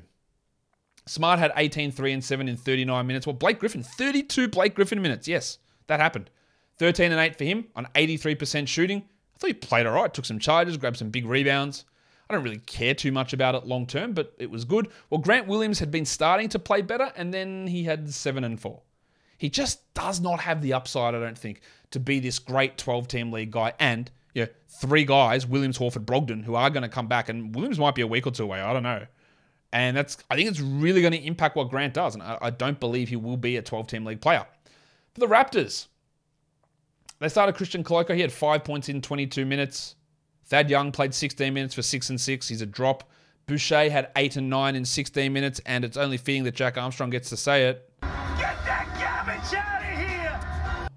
[1.05, 3.25] Smart had 18, 3, and 7 in 39 minutes.
[3.25, 5.27] Well, Blake Griffin, 32 Blake Griffin minutes.
[5.27, 5.57] Yes,
[5.87, 6.29] that happened.
[6.79, 8.99] 13 and 8 for him on 83% shooting.
[8.99, 11.85] I thought he played all right, took some charges, grabbed some big rebounds.
[12.29, 14.89] I don't really care too much about it long term, but it was good.
[15.09, 18.59] Well, Grant Williams had been starting to play better, and then he had 7 and
[18.59, 18.81] 4.
[19.37, 23.07] He just does not have the upside, I don't think, to be this great 12
[23.07, 23.73] team league guy.
[23.79, 27.29] And, you know, three guys, Williams, Horford, Brogdon, who are going to come back.
[27.29, 28.61] And Williams might be a week or two away.
[28.61, 29.05] I don't know.
[29.73, 32.15] And that's, I think it's really going to impact what Grant does.
[32.15, 34.45] And I, I don't believe he will be a 12 team league player.
[35.13, 35.87] For the Raptors,
[37.19, 38.15] they started Christian Koloko.
[38.15, 39.95] He had five points in 22 minutes.
[40.45, 42.47] Thad Young played 16 minutes for six and six.
[42.47, 43.09] He's a drop.
[43.47, 47.09] Boucher had eight and nine in 16 minutes, and it's only fitting that Jack Armstrong
[47.09, 47.86] gets to say it.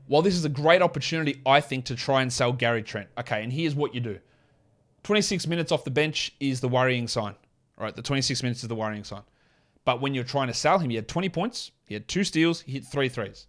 [0.06, 3.08] While this is a great opportunity, I think, to try and sell Gary Trent.
[3.18, 4.18] Okay, and here's what you do
[5.04, 7.34] 26 minutes off the bench is the worrying sign.
[7.78, 9.22] All right, the 26 minutes is the worrying sign.
[9.84, 12.60] But when you're trying to sell him, he had 20 points, he had two steals,
[12.60, 13.46] he hit three threes.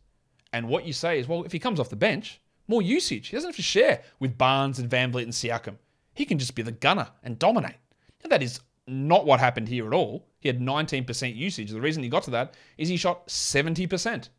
[0.54, 3.28] And what you say is, well, if he comes off the bench, more usage.
[3.28, 5.78] He doesn't have to share with Barnes and VanVleet and Siakam.
[6.14, 7.76] He can just be the gunner and dominate.
[8.24, 10.28] Now, that is not what happened here at all.
[10.40, 11.72] He had 19% usage.
[11.72, 14.30] The reason he got to that is he shot 70%.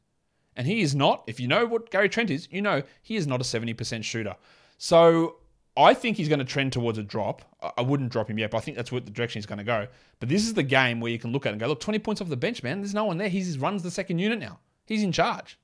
[0.56, 3.26] And he is not, if you know what Gary Trent is, you know he is
[3.26, 4.36] not a 70% shooter.
[4.78, 5.36] So
[5.76, 7.42] I think he's going to trend towards a drop.
[7.76, 9.64] I wouldn't drop him yet, but I think that's what the direction he's going to
[9.64, 9.86] go.
[10.20, 11.98] But this is the game where you can look at it and go, look, 20
[12.00, 12.80] points off the bench, man.
[12.80, 13.28] There's no one there.
[13.28, 14.58] He runs the second unit now.
[14.84, 15.58] He's in charge.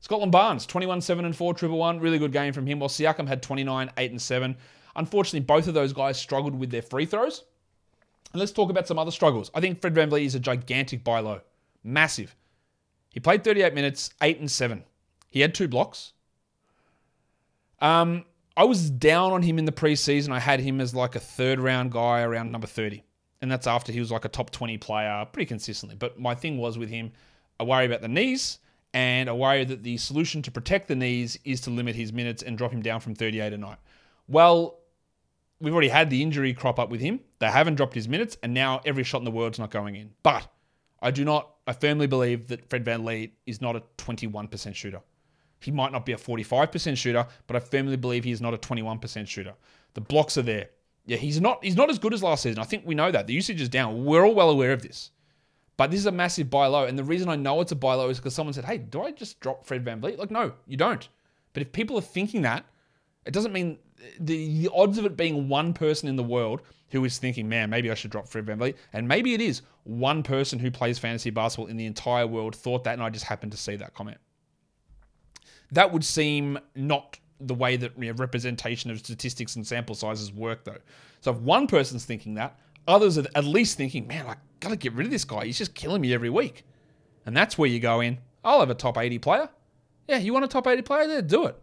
[0.00, 2.00] Scotland Barnes, 21, 7 and 4, triple one.
[2.00, 2.78] Really good game from him.
[2.78, 4.56] While Siakam had 29, 8 and 7.
[4.96, 7.44] Unfortunately, both of those guys struggled with their free throws.
[8.32, 9.50] And let's talk about some other struggles.
[9.54, 11.42] I think Fred VanVleet is a gigantic buy low.
[11.84, 12.34] Massive.
[13.10, 14.84] He played 38 minutes, 8 and 7.
[15.28, 16.12] He had two blocks.
[17.80, 18.24] Um,
[18.56, 20.32] I was down on him in the preseason.
[20.32, 23.04] I had him as like a third round guy around number 30.
[23.42, 25.96] And that's after he was like a top 20 player pretty consistently.
[25.96, 27.12] But my thing was with him,
[27.58, 28.58] I worry about the knees
[28.92, 32.42] and I worry that the solution to protect the knees is to limit his minutes
[32.42, 33.78] and drop him down from 38 a night.
[34.28, 34.78] Well,
[35.60, 37.20] we've already had the injury crop up with him.
[37.38, 40.10] They haven't dropped his minutes, and now every shot in the world's not going in.
[40.22, 40.48] But
[41.02, 45.00] I do not, I firmly believe that Fred Van VanVleet is not a 21% shooter.
[45.60, 48.58] He might not be a 45% shooter, but I firmly believe he is not a
[48.58, 49.54] 21% shooter.
[49.94, 50.70] The blocks are there.
[51.06, 52.60] Yeah, he's not he's not as good as last season.
[52.60, 53.26] I think we know that.
[53.26, 54.04] The usage is down.
[54.04, 55.10] We're all well aware of this.
[55.76, 56.84] But this is a massive buy low.
[56.84, 59.02] And the reason I know it's a buy low is because someone said, hey, do
[59.02, 60.18] I just drop Fred Van VanVleet?
[60.18, 61.08] Like, no, you don't.
[61.52, 62.66] But if people are thinking that,
[63.24, 63.78] it doesn't mean
[64.18, 67.70] the, the odds of it being one person in the world who is thinking, man,
[67.70, 68.74] maybe I should drop Fred VanVleet.
[68.92, 72.84] And maybe it is one person who plays fantasy basketball in the entire world thought
[72.84, 74.18] that, and I just happened to see that comment.
[75.72, 80.32] That would seem not the way that you know, representation of statistics and sample sizes
[80.32, 80.78] work, though.
[81.20, 84.92] So if one person's thinking that, others are at least thinking, man, I gotta get
[84.92, 85.46] rid of this guy.
[85.46, 86.64] He's just killing me every week.
[87.24, 88.18] And that's where you go in.
[88.42, 89.48] I'll have a top 80 player.
[90.08, 91.06] Yeah, you want a top 80 player?
[91.06, 91.56] There, do it.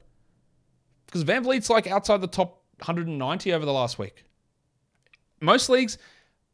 [1.05, 4.23] Because VanVleet's like outside the top 190 over the last week.
[5.39, 5.97] Most leagues,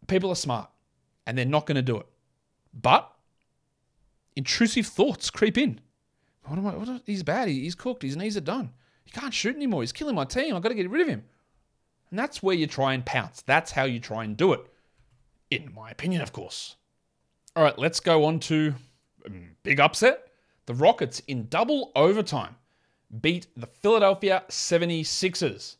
[0.07, 0.69] people are smart
[1.25, 2.05] and they're not going to do it.
[2.73, 3.11] But
[4.35, 5.79] intrusive thoughts creep in.
[6.45, 6.75] What am I?
[6.75, 7.47] What, he's bad.
[7.47, 8.03] He, he's cooked.
[8.03, 8.71] His knees are done.
[9.05, 9.81] He can't shoot anymore.
[9.81, 10.55] He's killing my team.
[10.55, 11.23] I've got to get rid of him.
[12.09, 13.41] And that's where you try and pounce.
[13.41, 14.61] That's how you try and do it.
[15.49, 16.75] In my opinion, of course.
[17.55, 18.73] All right, let's go on to
[19.25, 20.27] um, big upset.
[20.65, 22.55] The Rockets in double overtime
[23.21, 25.75] beat the Philadelphia 76ers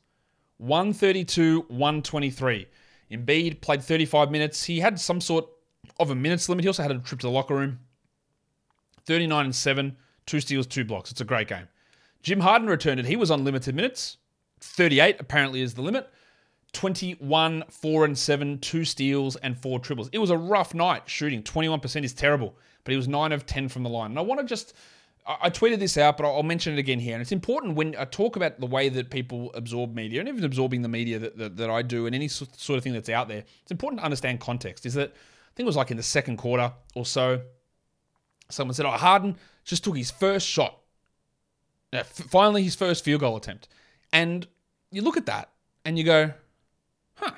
[0.57, 2.67] 132 123.
[3.13, 4.63] Embiid played 35 minutes.
[4.65, 5.47] He had some sort
[5.99, 6.63] of a minutes limit.
[6.63, 7.79] He also had a trip to the locker room.
[9.05, 11.11] 39 and 7, two steals, two blocks.
[11.11, 11.67] It's a great game.
[12.21, 13.05] Jim Harden returned it.
[13.05, 14.17] He was on limited minutes.
[14.61, 16.09] 38 apparently is the limit.
[16.71, 20.09] 21, 4 and 7, two steals and four triples.
[20.11, 21.43] It was a rough night shooting.
[21.43, 24.11] 21% is terrible, but he was 9 of 10 from the line.
[24.11, 24.73] And I want to just
[25.25, 27.13] I, tweeted this out, but I'll, mention it again here.
[27.13, 30.43] And it's important when I talk about the way that people absorb media and even
[30.43, 33.29] absorbing the media that, that, that I do and any sort of thing that's out
[33.29, 33.43] there.
[33.61, 34.85] It's important to understand context.
[34.85, 37.41] Is that I think it was like in the second quarter or so,
[38.49, 40.79] someone said, "Oh, Harden just took his first shot.
[41.93, 43.69] F- finally, his first field goal attempt."
[44.11, 44.47] And
[44.91, 45.51] you look at that
[45.85, 46.33] and you go,
[47.15, 47.31] "Huh?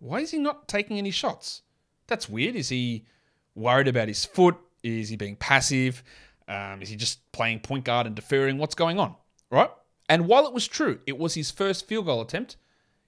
[0.00, 1.62] Why is he not taking any shots?
[2.08, 2.56] That's weird.
[2.56, 3.06] Is he
[3.54, 4.56] worried about his foot?
[4.82, 6.02] Is he being passive?
[6.50, 8.58] Um, is he just playing point guard and deferring?
[8.58, 9.14] What's going on?"
[9.50, 9.70] Right?
[10.08, 12.56] And while it was true, it was his first field goal attempt.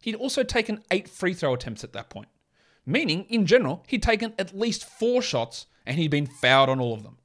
[0.01, 2.29] He'd also taken eight free throw attempts at that point
[2.87, 6.95] meaning in general he'd taken at least four shots and he'd been fouled on all
[6.95, 7.19] of them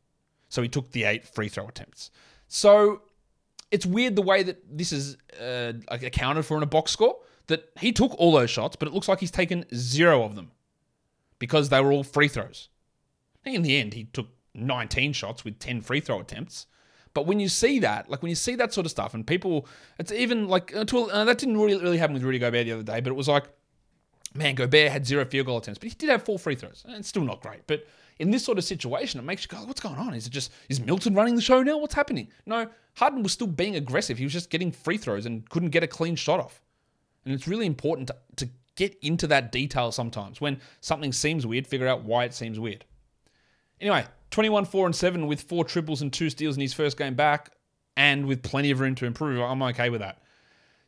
[0.49, 2.11] so he took the eight free throw attempts
[2.47, 3.01] so
[3.71, 7.69] it's weird the way that this is uh, accounted for in a box score that
[7.79, 10.51] he took all those shots but it looks like he's taken zero of them
[11.39, 12.69] because they were all free throws
[13.45, 16.67] in the end he took 19 shots with 10 free throw attempts
[17.13, 19.65] but when you see that, like when you see that sort of stuff, and people,
[19.97, 22.83] it's even like uh, uh, that didn't really, really happen with Rudy Gobert the other
[22.83, 23.45] day, but it was like
[24.37, 26.83] man, Gobert had zero field goal attempts, but he did have four free throws.
[26.87, 27.65] And it's still not great.
[27.67, 27.87] But
[28.19, 30.13] in this sort of situation, it makes you go, what's going on?
[30.13, 31.77] Is it just, is Milton running the show now?
[31.77, 32.29] What's happening?
[32.45, 34.17] No, Harden was still being aggressive.
[34.17, 36.61] He was just getting free throws and couldn't get a clean shot off.
[37.25, 40.39] And it's really important to, to get into that detail sometimes.
[40.39, 42.85] When something seems weird, figure out why it seems weird.
[43.79, 47.15] Anyway, 21 4 and 7 with four triples and two steals in his first game
[47.15, 47.51] back,
[47.95, 49.41] and with plenty of room to improve.
[49.41, 50.21] I'm okay with that.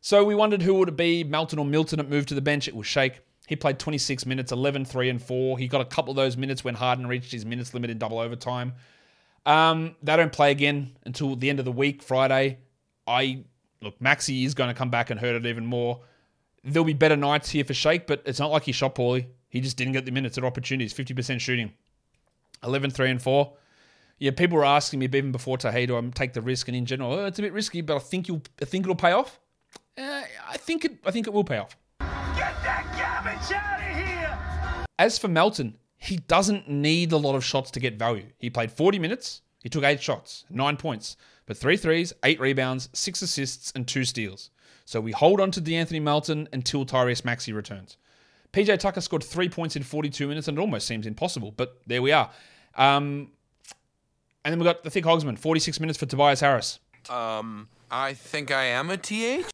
[0.00, 2.68] So we wondered who would it be, Melton or Milton at moved to the bench.
[2.68, 3.20] It was Shake.
[3.46, 5.58] He played 26 minutes, 11, 3, and 4.
[5.58, 8.18] He got a couple of those minutes when Harden reached his minutes limit in double
[8.18, 8.74] overtime.
[9.44, 12.58] Um, they don't play again until the end of the week, Friday.
[13.06, 13.44] I
[13.82, 16.00] look, Maxey is going to come back and hurt it even more.
[16.62, 19.28] There'll be better nights here for Shake, but it's not like he shot poorly.
[19.48, 20.94] He just didn't get the minutes or opportunities.
[20.94, 21.72] 50% shooting.
[22.62, 23.52] 11, 3, and 4.
[24.18, 26.68] Yeah, people were asking me even before to, hey, do I take the risk?
[26.68, 28.94] And in general, oh, it's a bit risky, but I think you'll, I think it'll
[28.94, 29.40] pay off.
[29.96, 31.76] Uh, I think it, I think it will pay off.
[34.98, 38.26] As for Melton, he doesn't need a lot of shots to get value.
[38.38, 42.88] He played 40 minutes, he took eight shots, nine points, but three threes, eight rebounds,
[42.92, 44.50] six assists, and two steals.
[44.84, 47.96] So we hold on to DeAnthony Melton until Tyrese Maxey returns.
[48.52, 52.02] PJ Tucker scored three points in 42 minutes, and it almost seems impossible, but there
[52.02, 52.30] we are.
[52.76, 53.30] Um,
[54.44, 56.78] and then we got the thick Hogsman, 46 minutes for Tobias Harris.
[57.08, 59.46] Um, I think I am a TH.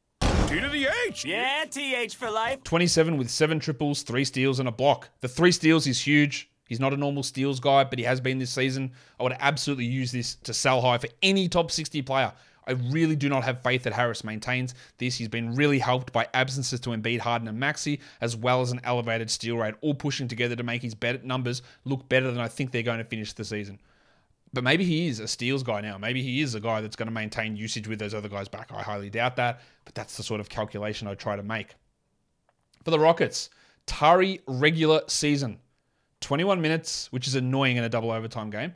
[0.48, 1.24] T to the H.
[1.24, 2.62] Yeah, TH for life.
[2.62, 5.08] 27 with seven triples, three steals, and a block.
[5.20, 6.48] The three steals is huge.
[6.68, 8.92] He's not a normal steals guy, but he has been this season.
[9.18, 12.32] I would absolutely use this to sell high for any top 60 player.
[12.66, 15.16] I really do not have faith that Harris maintains this.
[15.16, 18.80] He's been really helped by absences to Embiid, Harden, and Maxey, as well as an
[18.82, 22.48] elevated steal rate, all pushing together to make his better numbers look better than I
[22.48, 23.78] think they're going to finish the season.
[24.52, 25.98] But maybe he is a steals guy now.
[25.98, 28.70] Maybe he is a guy that's going to maintain usage with those other guys back.
[28.72, 31.74] I highly doubt that, but that's the sort of calculation I try to make.
[32.84, 33.50] For the Rockets,
[33.86, 35.58] Tari regular season,
[36.20, 38.74] 21 minutes, which is annoying in a double overtime game,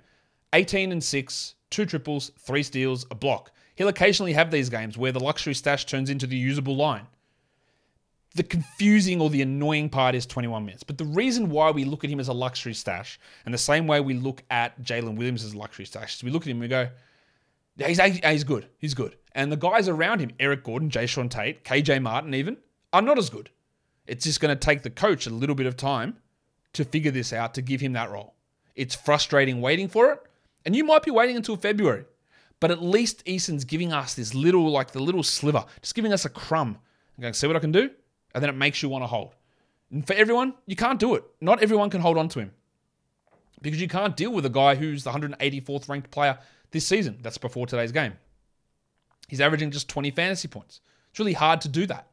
[0.53, 3.53] 18 and 6, two triples, three steals, a block.
[3.81, 7.07] He'll occasionally have these games where the luxury stash turns into the usable line.
[8.35, 10.83] The confusing or the annoying part is 21 minutes.
[10.83, 13.87] But the reason why we look at him as a luxury stash, and the same
[13.87, 16.59] way we look at Jalen Williams as a luxury stash, is we look at him
[16.59, 16.91] and we go,
[17.77, 18.69] yeah, he's, he's good.
[18.77, 19.17] He's good.
[19.33, 22.59] And the guys around him, Eric Gordon, Jae'Sean Tate, KJ Martin, even,
[22.93, 23.49] are not as good.
[24.07, 26.19] It's just going to take the coach a little bit of time
[26.75, 28.35] to figure this out to give him that role.
[28.77, 30.21] It's frustrating waiting for it.
[30.67, 32.05] And you might be waiting until February.
[32.61, 36.27] But at least Eason's giving us this little, like the little sliver, just giving us
[36.27, 36.79] a crumb.
[37.17, 37.91] I'm going, see what I can do?
[38.35, 39.35] And then it makes you want to hold.
[39.91, 41.25] And for everyone, you can't do it.
[41.41, 42.53] Not everyone can hold on to him.
[43.63, 46.39] Because you can't deal with a guy who's the 184th ranked player
[46.71, 47.19] this season.
[47.23, 48.13] That's before today's game.
[49.29, 50.81] He's averaging just 20 fantasy points.
[51.11, 52.09] It's really hard to do that.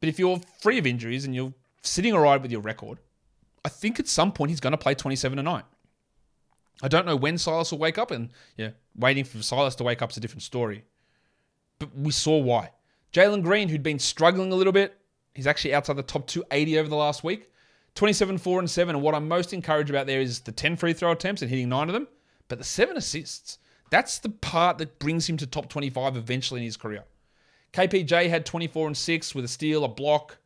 [0.00, 2.98] But if you're free of injuries and you're sitting all right with your record,
[3.64, 5.64] I think at some point he's going to play 27 a night.
[6.82, 10.02] I don't know when Silas will wake up, and yeah, waiting for Silas to wake
[10.02, 10.84] up is a different story.
[11.78, 12.70] But we saw why.
[13.12, 14.96] Jalen Green, who'd been struggling a little bit,
[15.34, 17.50] he's actually outside the top 280 over the last week.
[17.96, 18.94] 27, 4, and 7.
[18.94, 21.68] And what I'm most encouraged about there is the 10 free throw attempts and hitting
[21.68, 22.06] nine of them,
[22.48, 23.58] but the seven assists.
[23.90, 27.04] That's the part that brings him to top 25 eventually in his career.
[27.72, 30.38] KPJ had 24 and 6 with a steal, a block.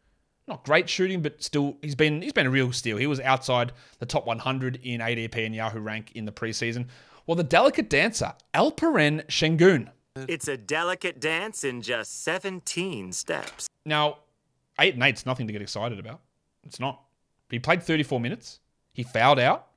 [0.46, 2.96] Not great shooting, but still he's been he's been a real steal.
[2.98, 6.86] He was outside the top 100 in ADP and Yahoo rank in the preseason.
[7.26, 9.90] Well, the delicate dancer, Alperen Sengun.
[10.28, 13.68] It's a delicate dance in just 17 steps.
[13.84, 14.18] Now,
[14.78, 16.20] 8 and 8's nothing to get excited about.
[16.64, 17.02] It's not.
[17.48, 18.60] But he played 34 minutes.
[18.92, 19.68] He fouled out.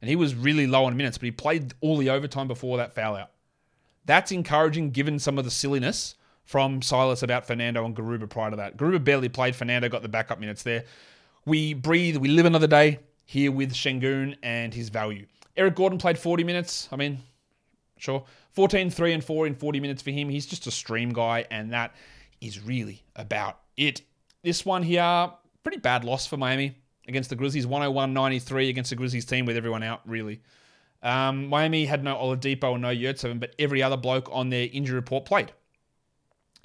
[0.00, 2.94] And he was really low on minutes, but he played all the overtime before that
[2.94, 3.30] foul out.
[4.06, 6.14] That's encouraging given some of the silliness
[6.50, 8.76] from Silas about Fernando and Garuba prior to that.
[8.76, 9.54] Garuba barely played.
[9.54, 10.82] Fernando got the backup minutes there.
[11.46, 15.26] We breathe, we live another day here with Sengun and his value.
[15.56, 16.88] Eric Gordon played 40 minutes.
[16.90, 17.20] I mean,
[17.98, 18.24] sure.
[18.54, 20.28] 14, 3, and 4 in 40 minutes for him.
[20.28, 21.94] He's just a stream guy, and that
[22.40, 24.02] is really about it.
[24.42, 25.30] This one here,
[25.62, 26.74] pretty bad loss for Miami
[27.06, 27.68] against the Grizzlies.
[27.68, 30.40] 101 93 against the Grizzlies team with everyone out, really.
[31.00, 34.96] Um, Miami had no Oladipo and no Yurtseven, but every other bloke on their injury
[34.96, 35.52] report played.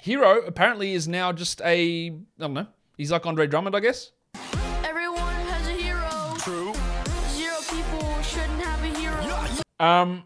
[0.03, 2.67] Herro apparently is now just a, I don't know,
[2.97, 4.11] he's like Andre Drummond, I guess.
[4.83, 6.35] Everyone has a hero.
[6.39, 6.73] True.
[7.29, 9.61] Zero people shouldn't have a hero.
[9.79, 10.23] Um,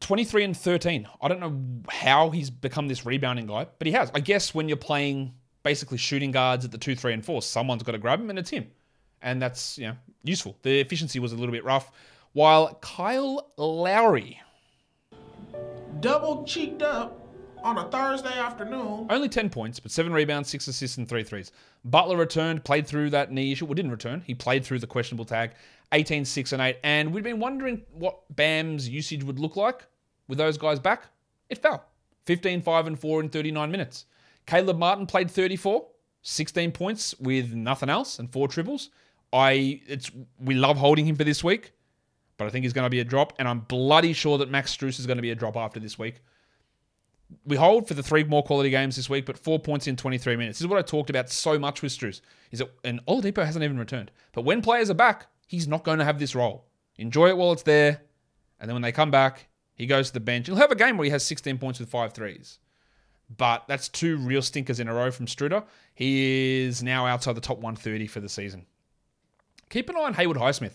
[0.00, 1.08] 23 and 13.
[1.20, 4.10] I don't know how he's become this rebounding guy, but he has.
[4.14, 7.82] I guess when you're playing basically shooting guards at the 2, 3, and 4, someone's
[7.82, 8.66] got to grab him, and it's him.
[9.22, 10.56] And that's, you know, useful.
[10.62, 11.92] The efficiency was a little bit rough.
[12.32, 14.40] While Kyle Lowry,
[16.00, 17.21] Double cheeked up
[17.62, 19.06] on a Thursday afternoon.
[19.10, 21.52] only 10 points, but 7 rebounds, 6 assists, and 3 threes.
[21.84, 23.66] Butler returned, played through that knee issue.
[23.66, 24.22] Well, didn't return.
[24.26, 25.52] He played through the questionable tag.
[25.92, 26.78] 18, 6, and 8.
[26.82, 29.86] And we'd been wondering what Bam's usage would look like
[30.28, 31.04] with those guys back.
[31.48, 31.84] It fell.
[32.26, 34.06] 15, 5, and 4 in 39 minutes.
[34.46, 35.86] Caleb Martin played 34,
[36.22, 38.90] 16 points with nothing else and four triples.
[39.32, 41.72] I it's we love holding him for this week,
[42.36, 44.76] but I think he's going to be a drop, and I'm bloody sure that Max
[44.76, 46.16] Strus is going to be a drop after this week.
[47.44, 50.36] We hold for the three more quality games this week, but four points in 23
[50.36, 50.58] minutes.
[50.58, 52.20] This is what I talked about so much with Strus.
[52.50, 55.98] Is that and Oladipo hasn't even returned, but when players are back, he's not going
[55.98, 56.66] to have this role.
[56.96, 58.02] Enjoy it while it's there,
[58.60, 60.46] and then when they come back, he goes to the bench.
[60.46, 62.58] He'll have a game where he has 16 points with five threes.
[63.36, 65.64] But that's two real stinkers in a row from Struder.
[65.94, 68.66] He is now outside the top 130 for the season.
[69.70, 70.74] Keep an eye on Haywood Highsmith.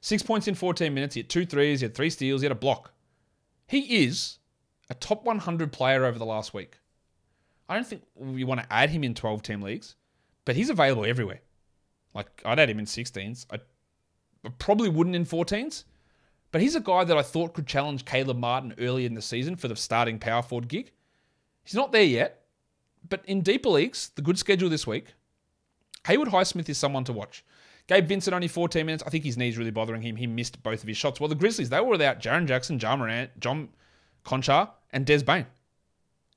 [0.00, 1.14] Six points in 14 minutes.
[1.14, 1.80] He had two threes.
[1.80, 2.40] He had three steals.
[2.40, 2.92] He had a block.
[3.66, 4.38] He is
[4.90, 6.78] a top 100 player over the last week.
[7.68, 9.96] I don't think we want to add him in 12 team leagues,
[10.44, 11.40] but he's available everywhere.
[12.14, 13.46] Like, I'd add him in 16s.
[13.52, 13.58] I
[14.58, 15.84] probably wouldn't in 14s,
[16.50, 19.56] but he's a guy that I thought could challenge Caleb Martin early in the season
[19.56, 20.92] for the starting power forward gig.
[21.62, 22.46] He's not there yet,
[23.06, 25.12] but in deeper leagues, the good schedule this week,
[26.06, 27.44] Haywood Highsmith is someone to watch.
[27.86, 29.02] Gabe Vincent only 14 minutes.
[29.06, 30.16] I think his knee's really bothering him.
[30.16, 31.20] He missed both of his shots.
[31.20, 33.68] Well, the Grizzlies, they were without Jaren Jackson, Ja Morant, John
[34.24, 35.46] Konchar, and Des Bane.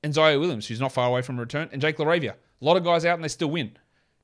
[0.02, 2.32] And Ziaire Williams, who's not far away from a return, and Jake LaRavia.
[2.32, 3.76] A lot of guys out and they still win.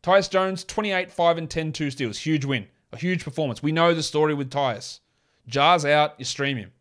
[0.02, 2.18] Tyus Jones, 28, 5, and 10, two steals.
[2.18, 2.66] Huge win.
[2.92, 3.62] A huge performance.
[3.62, 5.00] We know the story with Tyus.
[5.46, 6.72] Ja's out, you stream him.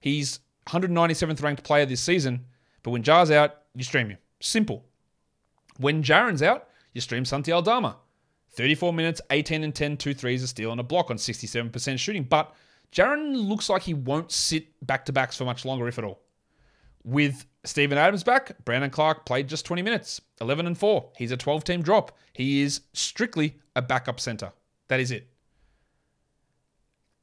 [0.00, 2.44] He's 197th ranked player this season,
[2.82, 4.18] but when Ja's out, you stream him.
[4.40, 4.84] Simple.
[5.78, 7.96] When Jaren's out, you stream Santi Aldama.
[8.50, 12.22] 34 minutes, 18 and 10, two threes, a steal, and a block on 67% shooting.
[12.22, 12.54] But
[12.92, 16.20] Jaron looks like he won't sit back to backs for much longer, if at all.
[17.04, 21.12] With Steven Adams back, Brandon Clarke played just 20 minutes, 11 and 4.
[21.16, 22.16] He's a 12 team drop.
[22.32, 24.52] He is strictly a backup center.
[24.88, 25.28] That is it.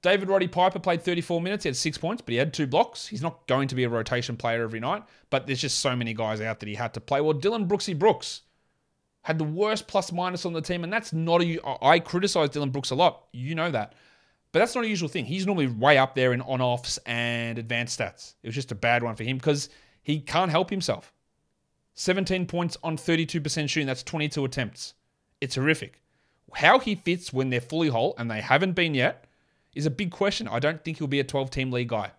[0.02, 1.64] David Roddy Piper played 34 minutes.
[1.64, 3.06] He had six points, but he had two blocks.
[3.06, 6.14] He's not going to be a rotation player every night, but there's just so many
[6.14, 7.22] guys out that he had to play.
[7.22, 8.42] Well, Dillon Brooksy Brooks
[9.24, 11.60] had the worst plus minus on the team, and that's not a.
[11.84, 13.26] I criticize Dillon Brooks a lot.
[13.32, 13.94] You know that.
[14.52, 15.26] But that's not a usual thing.
[15.26, 18.34] He's normally way up there in on offs and advanced stats.
[18.44, 19.70] It was just a bad one for him because
[20.04, 21.14] he can't help himself.
[21.94, 23.88] 17 points on 32% shooting.
[23.88, 24.94] That's 22 attempts.
[25.40, 26.02] It's horrific.
[26.54, 29.26] How he fits when they're fully whole, and they haven't been yet,
[29.74, 30.48] is a big question.
[30.48, 32.12] I don't think he'll be a 12 team league guy.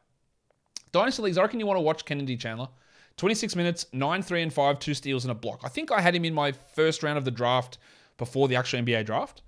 [0.90, 2.68] Dynasty Leagues, I reckon you want to watch Kennedy Chandler.
[3.16, 5.60] 26 minutes, 9, 3, and 5, two steals and a block.
[5.64, 7.78] I think I had him in my first round of the draft
[8.16, 9.42] before the actual NBA draft.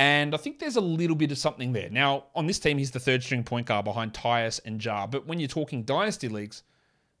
[0.00, 1.90] And I think there's a little bit of something there.
[1.90, 5.06] Now, on this team, he's the third string point guard behind Tyus and Ja.
[5.06, 6.62] But when you're talking Dynasty Leagues,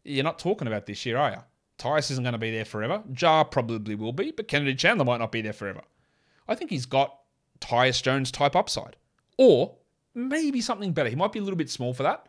[0.02, 1.36] you're not talking about this year, are you?
[1.76, 3.02] Tyus isn't going to be there forever.
[3.14, 5.82] Ja probably will be, but Kennedy Chandler might not be there forever.
[6.48, 7.18] I think he's got
[7.60, 8.96] Tyus Jones type upside.
[9.36, 9.76] Or
[10.14, 11.10] maybe something better.
[11.10, 12.28] He might be a little bit small for that.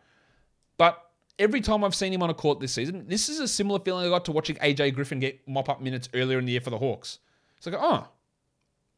[0.76, 1.02] But
[1.38, 4.04] every time I've seen him on a court this season, this is a similar feeling
[4.04, 6.68] I got to watching AJ Griffin get mop up minutes earlier in the year for
[6.68, 7.20] the Hawks.
[7.56, 8.06] It's like, oh,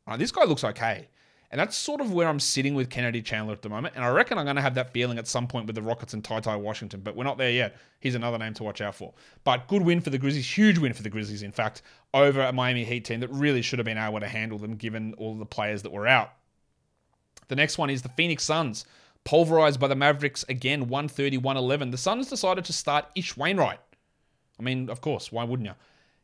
[0.09, 1.11] oh, this guy looks okay.
[1.51, 3.95] And that's sort of where I'm sitting with Kennedy Chandler at the moment.
[3.95, 6.13] And I reckon I'm going to have that feeling at some point with the Rockets
[6.13, 7.77] and Ty Ty Washington, but we're not there yet.
[8.01, 9.15] He's another name to watch out for.
[9.45, 11.83] But good win for the Grizzlies, huge win for the Grizzlies, in fact,
[12.13, 15.15] over a Miami Heat team that really should have been able to handle them given
[15.15, 16.33] all the players that were out.
[17.49, 18.85] The next one is the Phoenix Suns,
[19.25, 21.91] pulverized by the Mavericks again, 130 111.
[21.91, 23.81] The Suns decided to start Ish Wainwright.
[24.59, 25.75] I mean, of course, why wouldn't you?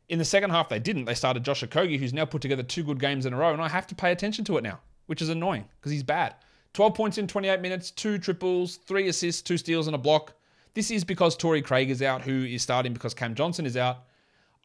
[0.09, 1.05] In the second half, they didn't.
[1.05, 3.61] They started Josh Okogie, who's now put together two good games in a row, and
[3.61, 4.79] I have to pay attention to it now,
[5.11, 6.35] which is annoying because he's bad.
[6.71, 10.35] 12 points in 28 minutes, two triples, three assists, two steals, and a block.
[10.73, 14.05] This is because Torrey Craig is out, who is starting because Cam Johnson is out.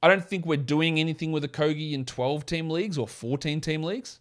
[0.05, 3.83] I don't think we're doing anything with Okogie in 12 team leagues or 14 team
[3.83, 4.21] leagues,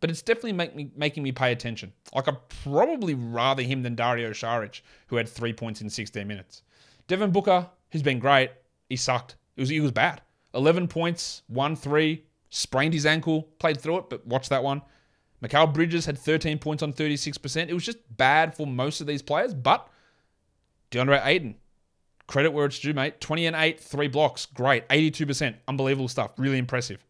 [0.00, 1.90] but it's definitely make me, making me pay attention.
[2.14, 6.64] Like, I'd probably rather him than Dario Saric, who had three points in 16 minutes.
[7.08, 8.50] Devin Booker, who's been great,
[8.90, 9.36] he sucked.
[9.56, 10.20] It was, he was bad.
[10.52, 14.82] 11 points, 1 3, sprained his ankle, played through it, but watch that one.
[15.42, 17.68] Mikal Bridges had 13 points on 36%.
[17.68, 19.88] It was just bad for most of these players, but
[20.90, 21.56] DeAndre Ayton,
[22.26, 23.20] credit where it's due, mate.
[23.20, 24.46] 20 and 8, three blocks.
[24.46, 24.88] Great.
[24.88, 25.54] 82%.
[25.68, 26.32] Unbelievable stuff.
[26.38, 27.04] Really impressive.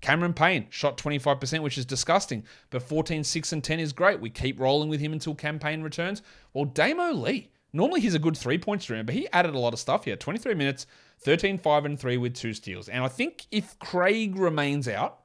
[0.00, 4.20] Cameron Payne shot 25%, which is disgusting, but 14, 6, and 10 is great.
[4.20, 6.20] We keep rolling with him until Cam Payne returns.
[6.52, 9.72] Well, Damo Lee, normally he's a good three point streamer, but he added a lot
[9.72, 10.14] of stuff here.
[10.14, 10.86] 23 minutes,
[11.20, 12.90] 13, 5, and 3 with two steals.
[12.90, 15.20] And I think if Craig remains out,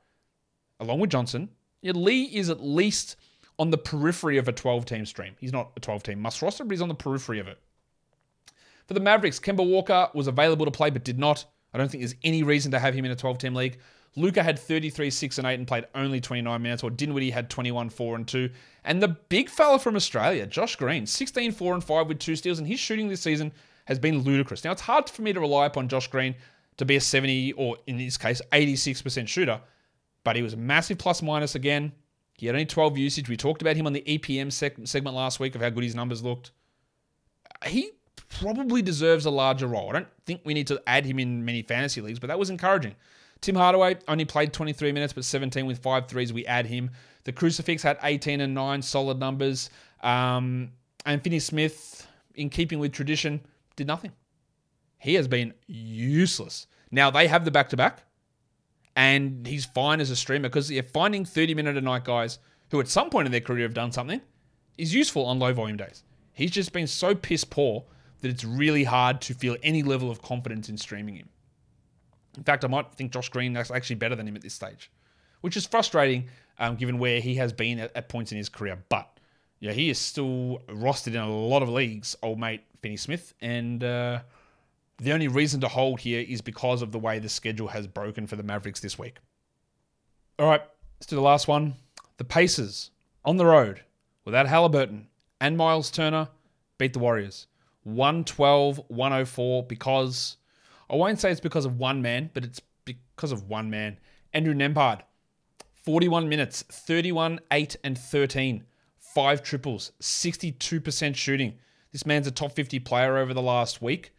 [0.80, 1.50] along with Johnson,
[1.84, 3.16] Lee is at least
[3.58, 5.36] on the periphery of a 12 team stream.
[5.40, 7.60] He's not a 12 team must roster, but he's on the periphery of it.
[8.88, 11.46] For the Mavericks, Kemba Walker was available to play but did not.
[11.74, 13.78] I don't think there's any reason to have him in a 12 team league.
[14.16, 17.90] Luka had 33, 6, and 8 and played only 29 minutes, or Dinwiddie had 21,
[17.90, 18.50] 4, and 2.
[18.84, 22.58] And the big fella from Australia, Josh Green, 16, 4, and 5 with two steals,
[22.58, 23.52] and his shooting this season
[23.86, 24.64] has been ludicrous.
[24.64, 26.36] Now, it's hard for me to rely upon Josh Green
[26.78, 29.62] to be a 70, or in this case, 86% shooter,
[30.30, 31.92] but he was massive plus minus again.
[32.38, 33.28] He had only 12 usage.
[33.28, 35.96] We talked about him on the EPM seg- segment last week of how good his
[35.96, 36.52] numbers looked.
[37.66, 37.94] He
[38.40, 39.90] probably deserves a larger role.
[39.90, 42.52] I don't think we need to add him in many fantasy leagues, but that was
[42.52, 42.94] encouraging.
[43.42, 46.32] Tim Hardaway only played 23 minutes, but 17 with five threes.
[46.32, 46.92] We add him.
[47.24, 49.72] The Crucifix had 18 and 9 solid numbers.
[50.04, 50.74] Um,
[51.08, 52.06] and Finney Smith,
[52.36, 53.42] in keeping with tradition,
[53.76, 54.12] did nothing.
[55.00, 56.68] He has been useless.
[56.92, 58.04] Now they have the back to back,
[59.00, 62.38] and he's fine as a streamer because yeah, finding 30 minute a night guys
[62.70, 64.20] who at some point in their career have done something
[64.78, 66.04] is useful on low volume days.
[66.34, 67.86] He's just been so piss poor
[68.20, 71.30] that it's really hard to feel any level of confidence in streaming him.
[72.36, 74.92] In fact, I might think Josh Green is actually better than him at this stage,
[75.40, 76.28] which is frustrating
[76.58, 78.84] um, given where he has been at, at, points in his career.
[78.90, 79.18] But
[79.62, 83.34] yeah, he is still rostered in a lot of leagues, old mate Finney Smith.
[83.40, 84.20] And uh,
[85.00, 88.28] the only reason to hold here is because of the way the schedule has broken
[88.28, 89.18] for the Mavericks this week.
[90.38, 90.62] All right,
[91.00, 91.76] let's do the last one.
[92.18, 92.92] The Pacers
[93.24, 93.82] on the road
[94.26, 95.08] without Halliburton
[95.40, 96.30] and Miles Turner
[96.78, 97.48] beat the Warriors.
[97.84, 100.38] 112 104 because
[100.90, 104.00] I won't say it's because of one man, but it's because of one man.
[104.34, 105.02] Andrew Nembhard,
[105.86, 108.64] 41 minutes, 31, 8, and 13.
[108.98, 111.56] Five triples, 62% shooting.
[111.92, 114.14] This man's a top 50 player over the last week.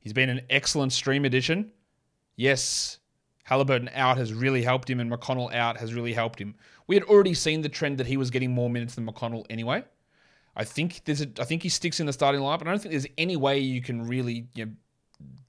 [0.00, 1.72] He's been an excellent stream addition.
[2.36, 2.98] Yes,
[3.44, 6.54] Halliburton out has really helped him, and McConnell out has really helped him.
[6.86, 9.84] We had already seen the trend that he was getting more minutes than McConnell anyway.
[10.56, 12.80] I think there's a, I think he sticks in the starting lineup, and I don't
[12.80, 14.72] think there's any way you can really you know,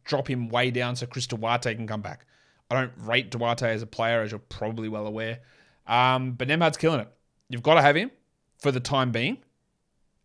[0.04, 2.26] drop him way down so Chris Duarte can come back.
[2.70, 5.40] I don't rate Duarte as a player, as you're probably well aware.
[5.88, 7.08] Um, but Nembhard's killing it.
[7.50, 8.12] You've got to have him
[8.60, 9.40] for the time being,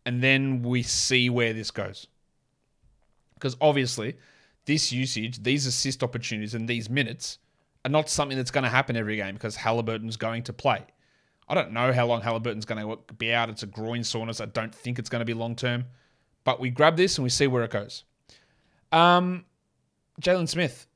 [0.05, 2.07] and then we see where this goes.
[3.37, 4.15] Because obviously,
[4.65, 7.39] this usage, these assist opportunities, and these minutes
[7.85, 10.85] are not something that's going to happen every game because Halliburton's going to play.
[11.47, 13.49] I don't know how long Halliburton's going to be out.
[13.49, 14.41] It's a groin soreness.
[14.41, 15.85] I don't think it's going to be long term.
[16.43, 18.03] But we grab this and we see where it goes.
[18.91, 19.45] Um,
[20.21, 20.87] Jalen Smith.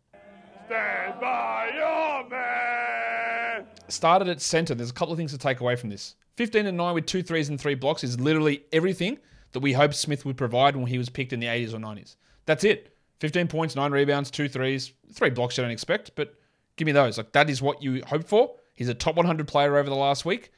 [0.66, 3.66] Stand by your man.
[3.88, 4.76] Started at center.
[4.76, 6.16] There's a couple of things to take away from this.
[6.36, 9.20] 15 and 9 with two threes and three blocks is literally everything
[9.52, 12.16] that we hoped Smith would provide when he was picked in the 80s or 90s.
[12.46, 12.96] That's it.
[13.20, 16.34] 15 points, nine rebounds, two threes, three blocks you don't expect, but
[16.76, 17.18] give me those.
[17.18, 18.56] Like that is what you hope for.
[18.74, 20.52] He's a top 100 player over the last week.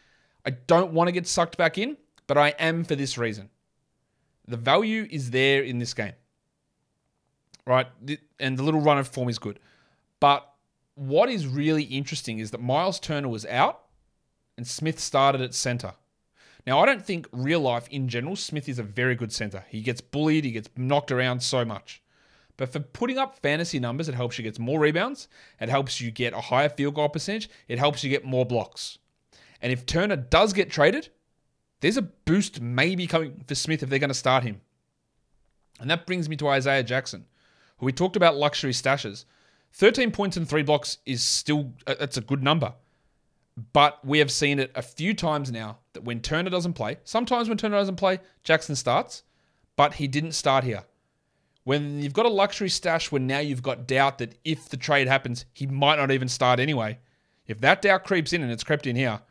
[0.45, 3.49] I don't want to get sucked back in, but I am for this reason.
[4.47, 6.13] The value is there in this game
[7.65, 7.88] right?
[8.39, 9.59] And the little run of form is good.
[10.19, 10.47] But
[10.95, 13.81] what is really interesting is that Miles Turner was out
[14.57, 15.93] and Smith started at center.
[16.66, 19.66] Now, I don't think real life in general, Smith is a very good center.
[19.70, 22.01] He gets bullied, he gets knocked around so much.
[22.55, 25.28] But for putting up fantasy numbers, it helps you get more rebounds,
[25.59, 28.97] it helps you get a higher field goal percentage, it helps you get more blocks.
[29.61, 31.09] And if Turner does get traded,
[31.82, 34.61] there's a boost maybe coming for Smith if they're going to start him.
[35.80, 37.26] And that brings me to Isaiah Jackson
[37.78, 39.26] who we talked about luxury stashes.
[39.74, 42.74] 13 points and three blocks is still, uh, that's a good number.
[43.74, 47.47] But we have seen it a few times now that when Turner doesn't play, sometimes
[47.47, 49.24] when Turner doesn't play, Jackson starts,
[49.76, 50.84] but he didn't start here.
[51.64, 55.08] When you've got a luxury stash where now you've got doubt that if the trade
[55.08, 56.99] happens, he might not even start anyway.
[57.47, 59.22] If that doubt creeps in and it's crept in here,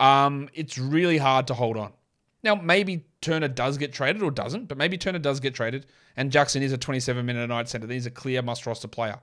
[0.00, 1.92] um, it's really hard to hold on.
[2.42, 5.86] Now, maybe Turner does get traded or doesn't, but maybe Turner does get traded,
[6.16, 7.88] and Jackson is a 27 minute a night center.
[7.88, 9.18] He's a clear must roster player.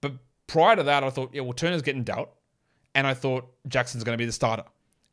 [0.00, 0.14] But
[0.46, 2.35] prior to that, I thought, yeah, well, Turner's getting dealt,
[2.96, 4.64] and I thought Jackson's going to be the starter.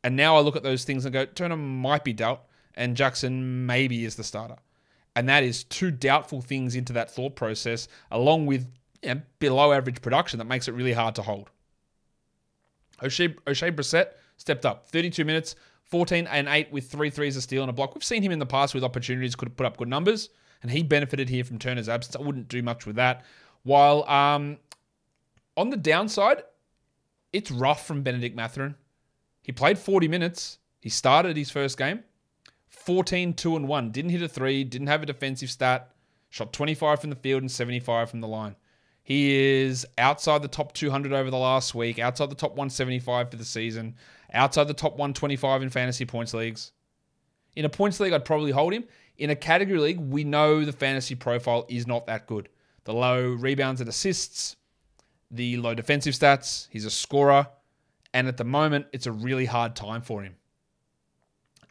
[0.02, 2.40] And now I look at those things and go, Turner might be dealt,
[2.74, 4.56] and Jackson maybe is the starter.
[5.14, 8.66] And that is two doubtful things into that thought process, along with
[9.02, 11.50] you know, below average production that makes it really hard to hold.
[13.02, 15.54] Oshae, Oshae Brissett stepped up 32 minutes,
[15.84, 17.94] 14 and 8 with three threes, a steal, and a block.
[17.94, 20.30] We've seen him in the past with opportunities, could put up good numbers,
[20.62, 22.16] and he benefited here from Turner's absence.
[22.16, 23.26] I wouldn't do much with that.
[23.62, 24.56] While um,
[25.58, 26.44] on the downside,
[27.34, 28.76] it's rough from Benedict Mathurin.
[29.42, 30.58] He played 40 minutes.
[30.80, 32.04] He started his first game.
[32.68, 33.90] 14, 2 and 1.
[33.90, 35.90] Didn't hit a three, didn't have a defensive stat.
[36.30, 38.54] Shot 25 from the field and 75 from the line.
[39.02, 43.36] He is outside the top 200 over the last week, outside the top 175 for
[43.36, 43.96] the season,
[44.32, 46.72] outside the top 125 in fantasy points leagues.
[47.56, 48.84] In a points league, I'd probably hold him.
[49.18, 52.48] In a category league, we know the fantasy profile is not that good.
[52.84, 54.56] The low rebounds and assists,
[55.34, 56.68] the low defensive stats.
[56.70, 57.46] He's a scorer.
[58.12, 60.36] And at the moment, it's a really hard time for him.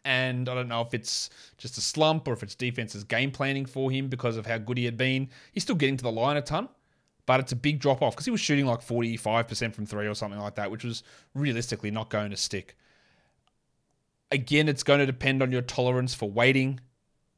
[0.04, 3.64] And I don't know if it's just a slump or if it's defense's game planning
[3.64, 5.30] for him because of how good he had been.
[5.52, 6.68] He's still getting to the line a ton,
[7.24, 10.14] but it's a big drop off because he was shooting like 45% from three or
[10.14, 11.02] something like that, which was
[11.32, 12.76] realistically not going to stick.
[14.30, 16.80] Again, it's going to depend on your tolerance for waiting.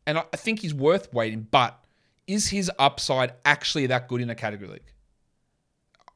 [0.05, 1.85] And I think he's worth waiting, but
[2.27, 4.93] is his upside actually that good in a category league?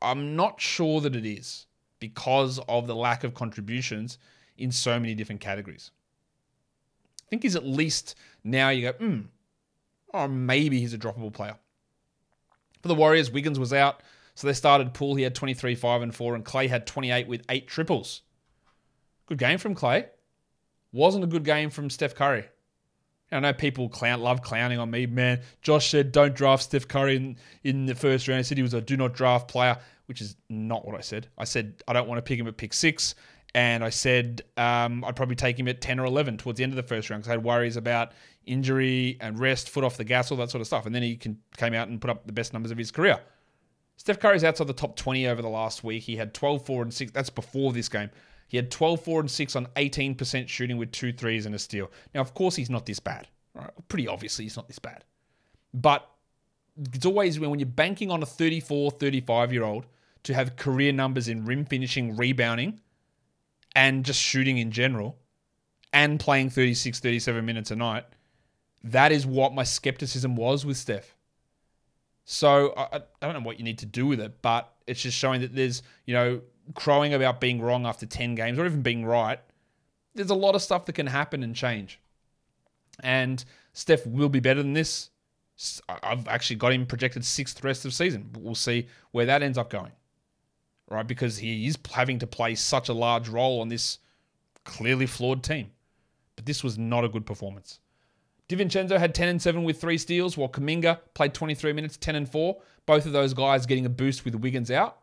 [0.03, 1.67] I'm not sure that it is
[1.99, 4.19] because of the lack of contributions
[4.57, 5.91] in so many different categories.
[7.21, 9.21] I think he's at least now you go, hmm,
[10.09, 11.57] or maybe he's a droppable player.
[12.83, 14.03] For the Warriors, Wiggins was out,
[14.35, 15.15] so they started Poole.
[15.15, 18.23] He had 23, 5, and 4, and Klay had 28 with eight triples.
[19.27, 20.07] Good game from Klay.
[20.93, 22.47] Wasn't a good game from Steph Curry.
[23.33, 25.41] I know people clown, love clowning on me, man.
[25.63, 28.39] Josh said don't draft Steph Curry in, in the first round.
[28.39, 31.29] He said he was a do not draft player, which is not what I said.
[31.39, 33.15] I said I don't want to pick him at pick six,
[33.55, 36.73] and I said um, I'd probably take him at 10 or 11 towards the end
[36.73, 38.13] of the first round because I had worries about
[38.47, 40.87] injury and rest, foot off the gas, all that sort of stuff.
[40.87, 43.21] And then he can, came out and put up the best numbers of his career.
[43.97, 46.03] Steph Curry's outside the top 20 over the last week.
[46.03, 47.13] He had 12, 4, and 6.
[47.13, 48.11] That's before this game.
[48.51, 51.89] He had 12, 4, and 6 on 18% shooting with two threes and a steal.
[52.13, 53.29] Now, of course, he's not this bad.
[53.55, 53.71] Right?
[53.87, 55.05] Pretty obviously, he's not this bad.
[55.73, 56.09] But
[56.93, 59.87] it's always when you're banking on a 34, 35 year old
[60.25, 62.81] to have career numbers in rim finishing, rebounding,
[63.77, 65.17] and just shooting in general,
[65.93, 68.05] and playing 36, 37 minutes a night,
[68.83, 71.15] that is what my skepticism was with Steph.
[72.25, 75.17] So I, I don't know what you need to do with it, but it's just
[75.17, 76.41] showing that there's, you know,
[76.75, 79.41] crowing about being wrong after 10 games or even being right.
[80.15, 82.01] There's a lot of stuff that can happen and change.
[83.03, 85.11] And Steph will be better than this.
[85.89, 88.31] I've actually got him projected sixth rest of season.
[88.39, 89.93] We'll see where that ends up going.
[90.89, 91.07] Right?
[91.07, 93.99] Because he is having to play such a large role on this
[94.65, 95.71] clearly flawed team.
[96.37, 97.81] But this was not a good performance.
[98.49, 102.29] DiVincenzo had 10 and 7 with three steals, while Kuminga played 23 minutes, 10 and
[102.29, 102.57] 4.
[102.85, 105.00] Both of those guys getting a boost with Wiggins out.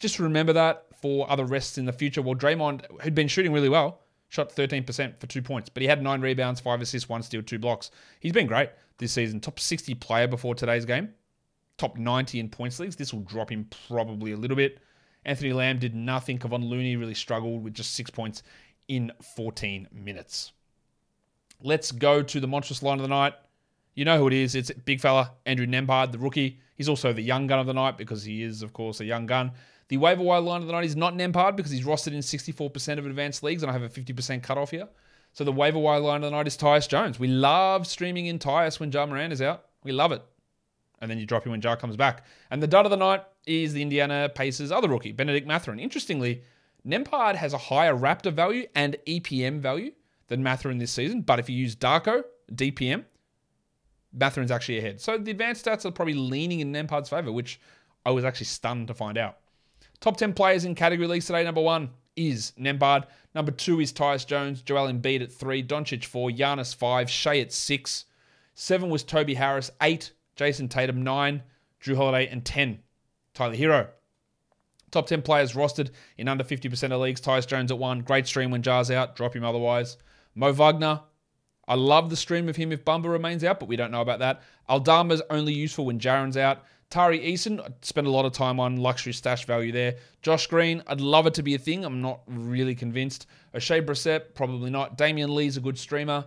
[0.00, 2.22] Just remember that for other rests in the future.
[2.22, 6.02] Well, Draymond, who'd been shooting really well, shot 13% for two points, but he had
[6.02, 7.90] nine rebounds, five assists, one steal, two blocks.
[8.18, 9.40] He's been great this season.
[9.40, 11.10] Top 60 player before today's game,
[11.78, 12.96] top 90 in points leagues.
[12.96, 14.78] This will drop him probably a little bit.
[15.24, 16.38] Anthony Lamb did nothing.
[16.38, 18.42] Kevon Looney really struggled with just six points
[18.88, 20.52] in 14 minutes.
[21.62, 23.34] Let's go to the monstrous line of the night.
[23.94, 24.54] You know who it is.
[24.54, 26.58] It's big fella, Andrew Nembhard, the rookie.
[26.76, 29.26] He's also the young gun of the night because he is, of course, a young
[29.26, 29.52] gun.
[29.90, 32.98] The waiver wire line of the night is not Nembhard because he's rostered in 64%
[32.98, 34.88] of advanced leagues, and I have a 50% cutoff here.
[35.32, 37.18] So the waiver wire line of the night is Tyus Jones.
[37.18, 39.64] We love streaming in Tyus when Ja Morant is out.
[39.82, 40.22] We love it.
[41.00, 42.24] And then you drop him when Ja comes back.
[42.52, 45.80] And the dud of the night is the Indiana Pacers' other rookie, Benedict Mathurin.
[45.80, 46.44] Interestingly,
[46.86, 49.90] Nembhard has a higher Raptor value and EPM value
[50.28, 51.22] than Mathurin this season.
[51.22, 52.22] But if you use Darko,
[52.54, 53.06] DPM,
[54.12, 55.00] Mathurin's actually ahead.
[55.00, 57.60] So the advanced stats are probably leaning in Nembhard's favor, which
[58.06, 59.38] I was actually stunned to find out.
[60.00, 61.44] Top 10 players in category leagues today.
[61.44, 63.04] Number one is Nembhard.
[63.34, 64.62] Number two is Tyus Jones.
[64.62, 65.62] Joel Embiid at three.
[65.62, 66.30] Doncic four.
[66.30, 67.10] Giannis five.
[67.10, 68.06] Shai at six.
[68.54, 69.70] Seven was Toby Harris.
[69.82, 71.02] Eight, Jayson Tatum.
[71.02, 71.42] Nine,
[71.82, 72.28] Jrue Holiday.
[72.28, 72.80] And 10,
[73.34, 73.88] Tyler Herro.
[74.90, 77.20] Top 10 players rostered in under 50% of leagues.
[77.20, 78.00] Tyus Jones at one.
[78.00, 79.16] Great stream when Ja's out.
[79.16, 79.98] Drop him otherwise.
[80.34, 81.02] Mo Wagner.
[81.68, 84.18] I love the stream of him if Bamba remains out, but we don't know about
[84.18, 84.42] that.
[84.68, 86.64] Aldama's only useful when Jaren's out.
[86.90, 89.94] Tari Eason, I'd spend a lot of time on luxury stash value there.
[90.22, 91.84] Josh Green, I'd love it to be a thing.
[91.84, 93.28] I'm not really convinced.
[93.54, 94.98] Oshae Brissett, probably not.
[94.98, 96.24] Damion Lee's a good streamer.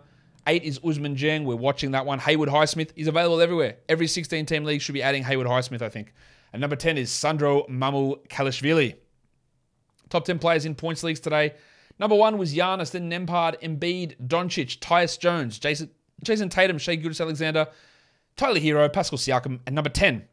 [0.48, 1.44] Eight is Usman Jeng.
[1.44, 2.18] We're watching that one.
[2.20, 3.76] Haywood Highsmith is available everywhere.
[3.90, 6.14] Every 16 team league should be adding Haywood Highsmith, I think.
[6.54, 8.96] And number 10 is Sandro Mamukelashvili.
[10.10, 11.56] Top 10 players in points leagues today.
[12.00, 15.90] Number one was Giannis, then Nembhard, Embiid, Doncic, Tyus Jones, Jayson,
[16.24, 17.68] Jayson Tatum, Shai Gilgeous-Alexander,
[18.38, 20.28] Tyler Herro, Pascal Siakam, and number 10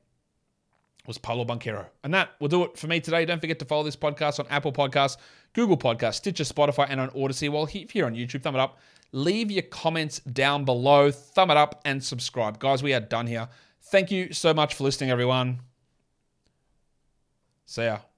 [1.06, 1.86] was Paolo Banchero.
[2.04, 3.24] And that will do it for me today.
[3.24, 5.16] Don't forget to follow this podcast on Apple Podcasts,
[5.52, 7.48] Google Podcasts, Stitcher, Spotify, and on Audacy.
[7.48, 8.78] While here on YouTube, thumb it up.
[9.12, 12.60] Leave your comments down below, thumb it up, and subscribe.
[12.60, 13.48] Guys, we are done here.
[13.82, 15.60] Thank you so much for listening, everyone.
[17.66, 18.09] See ya.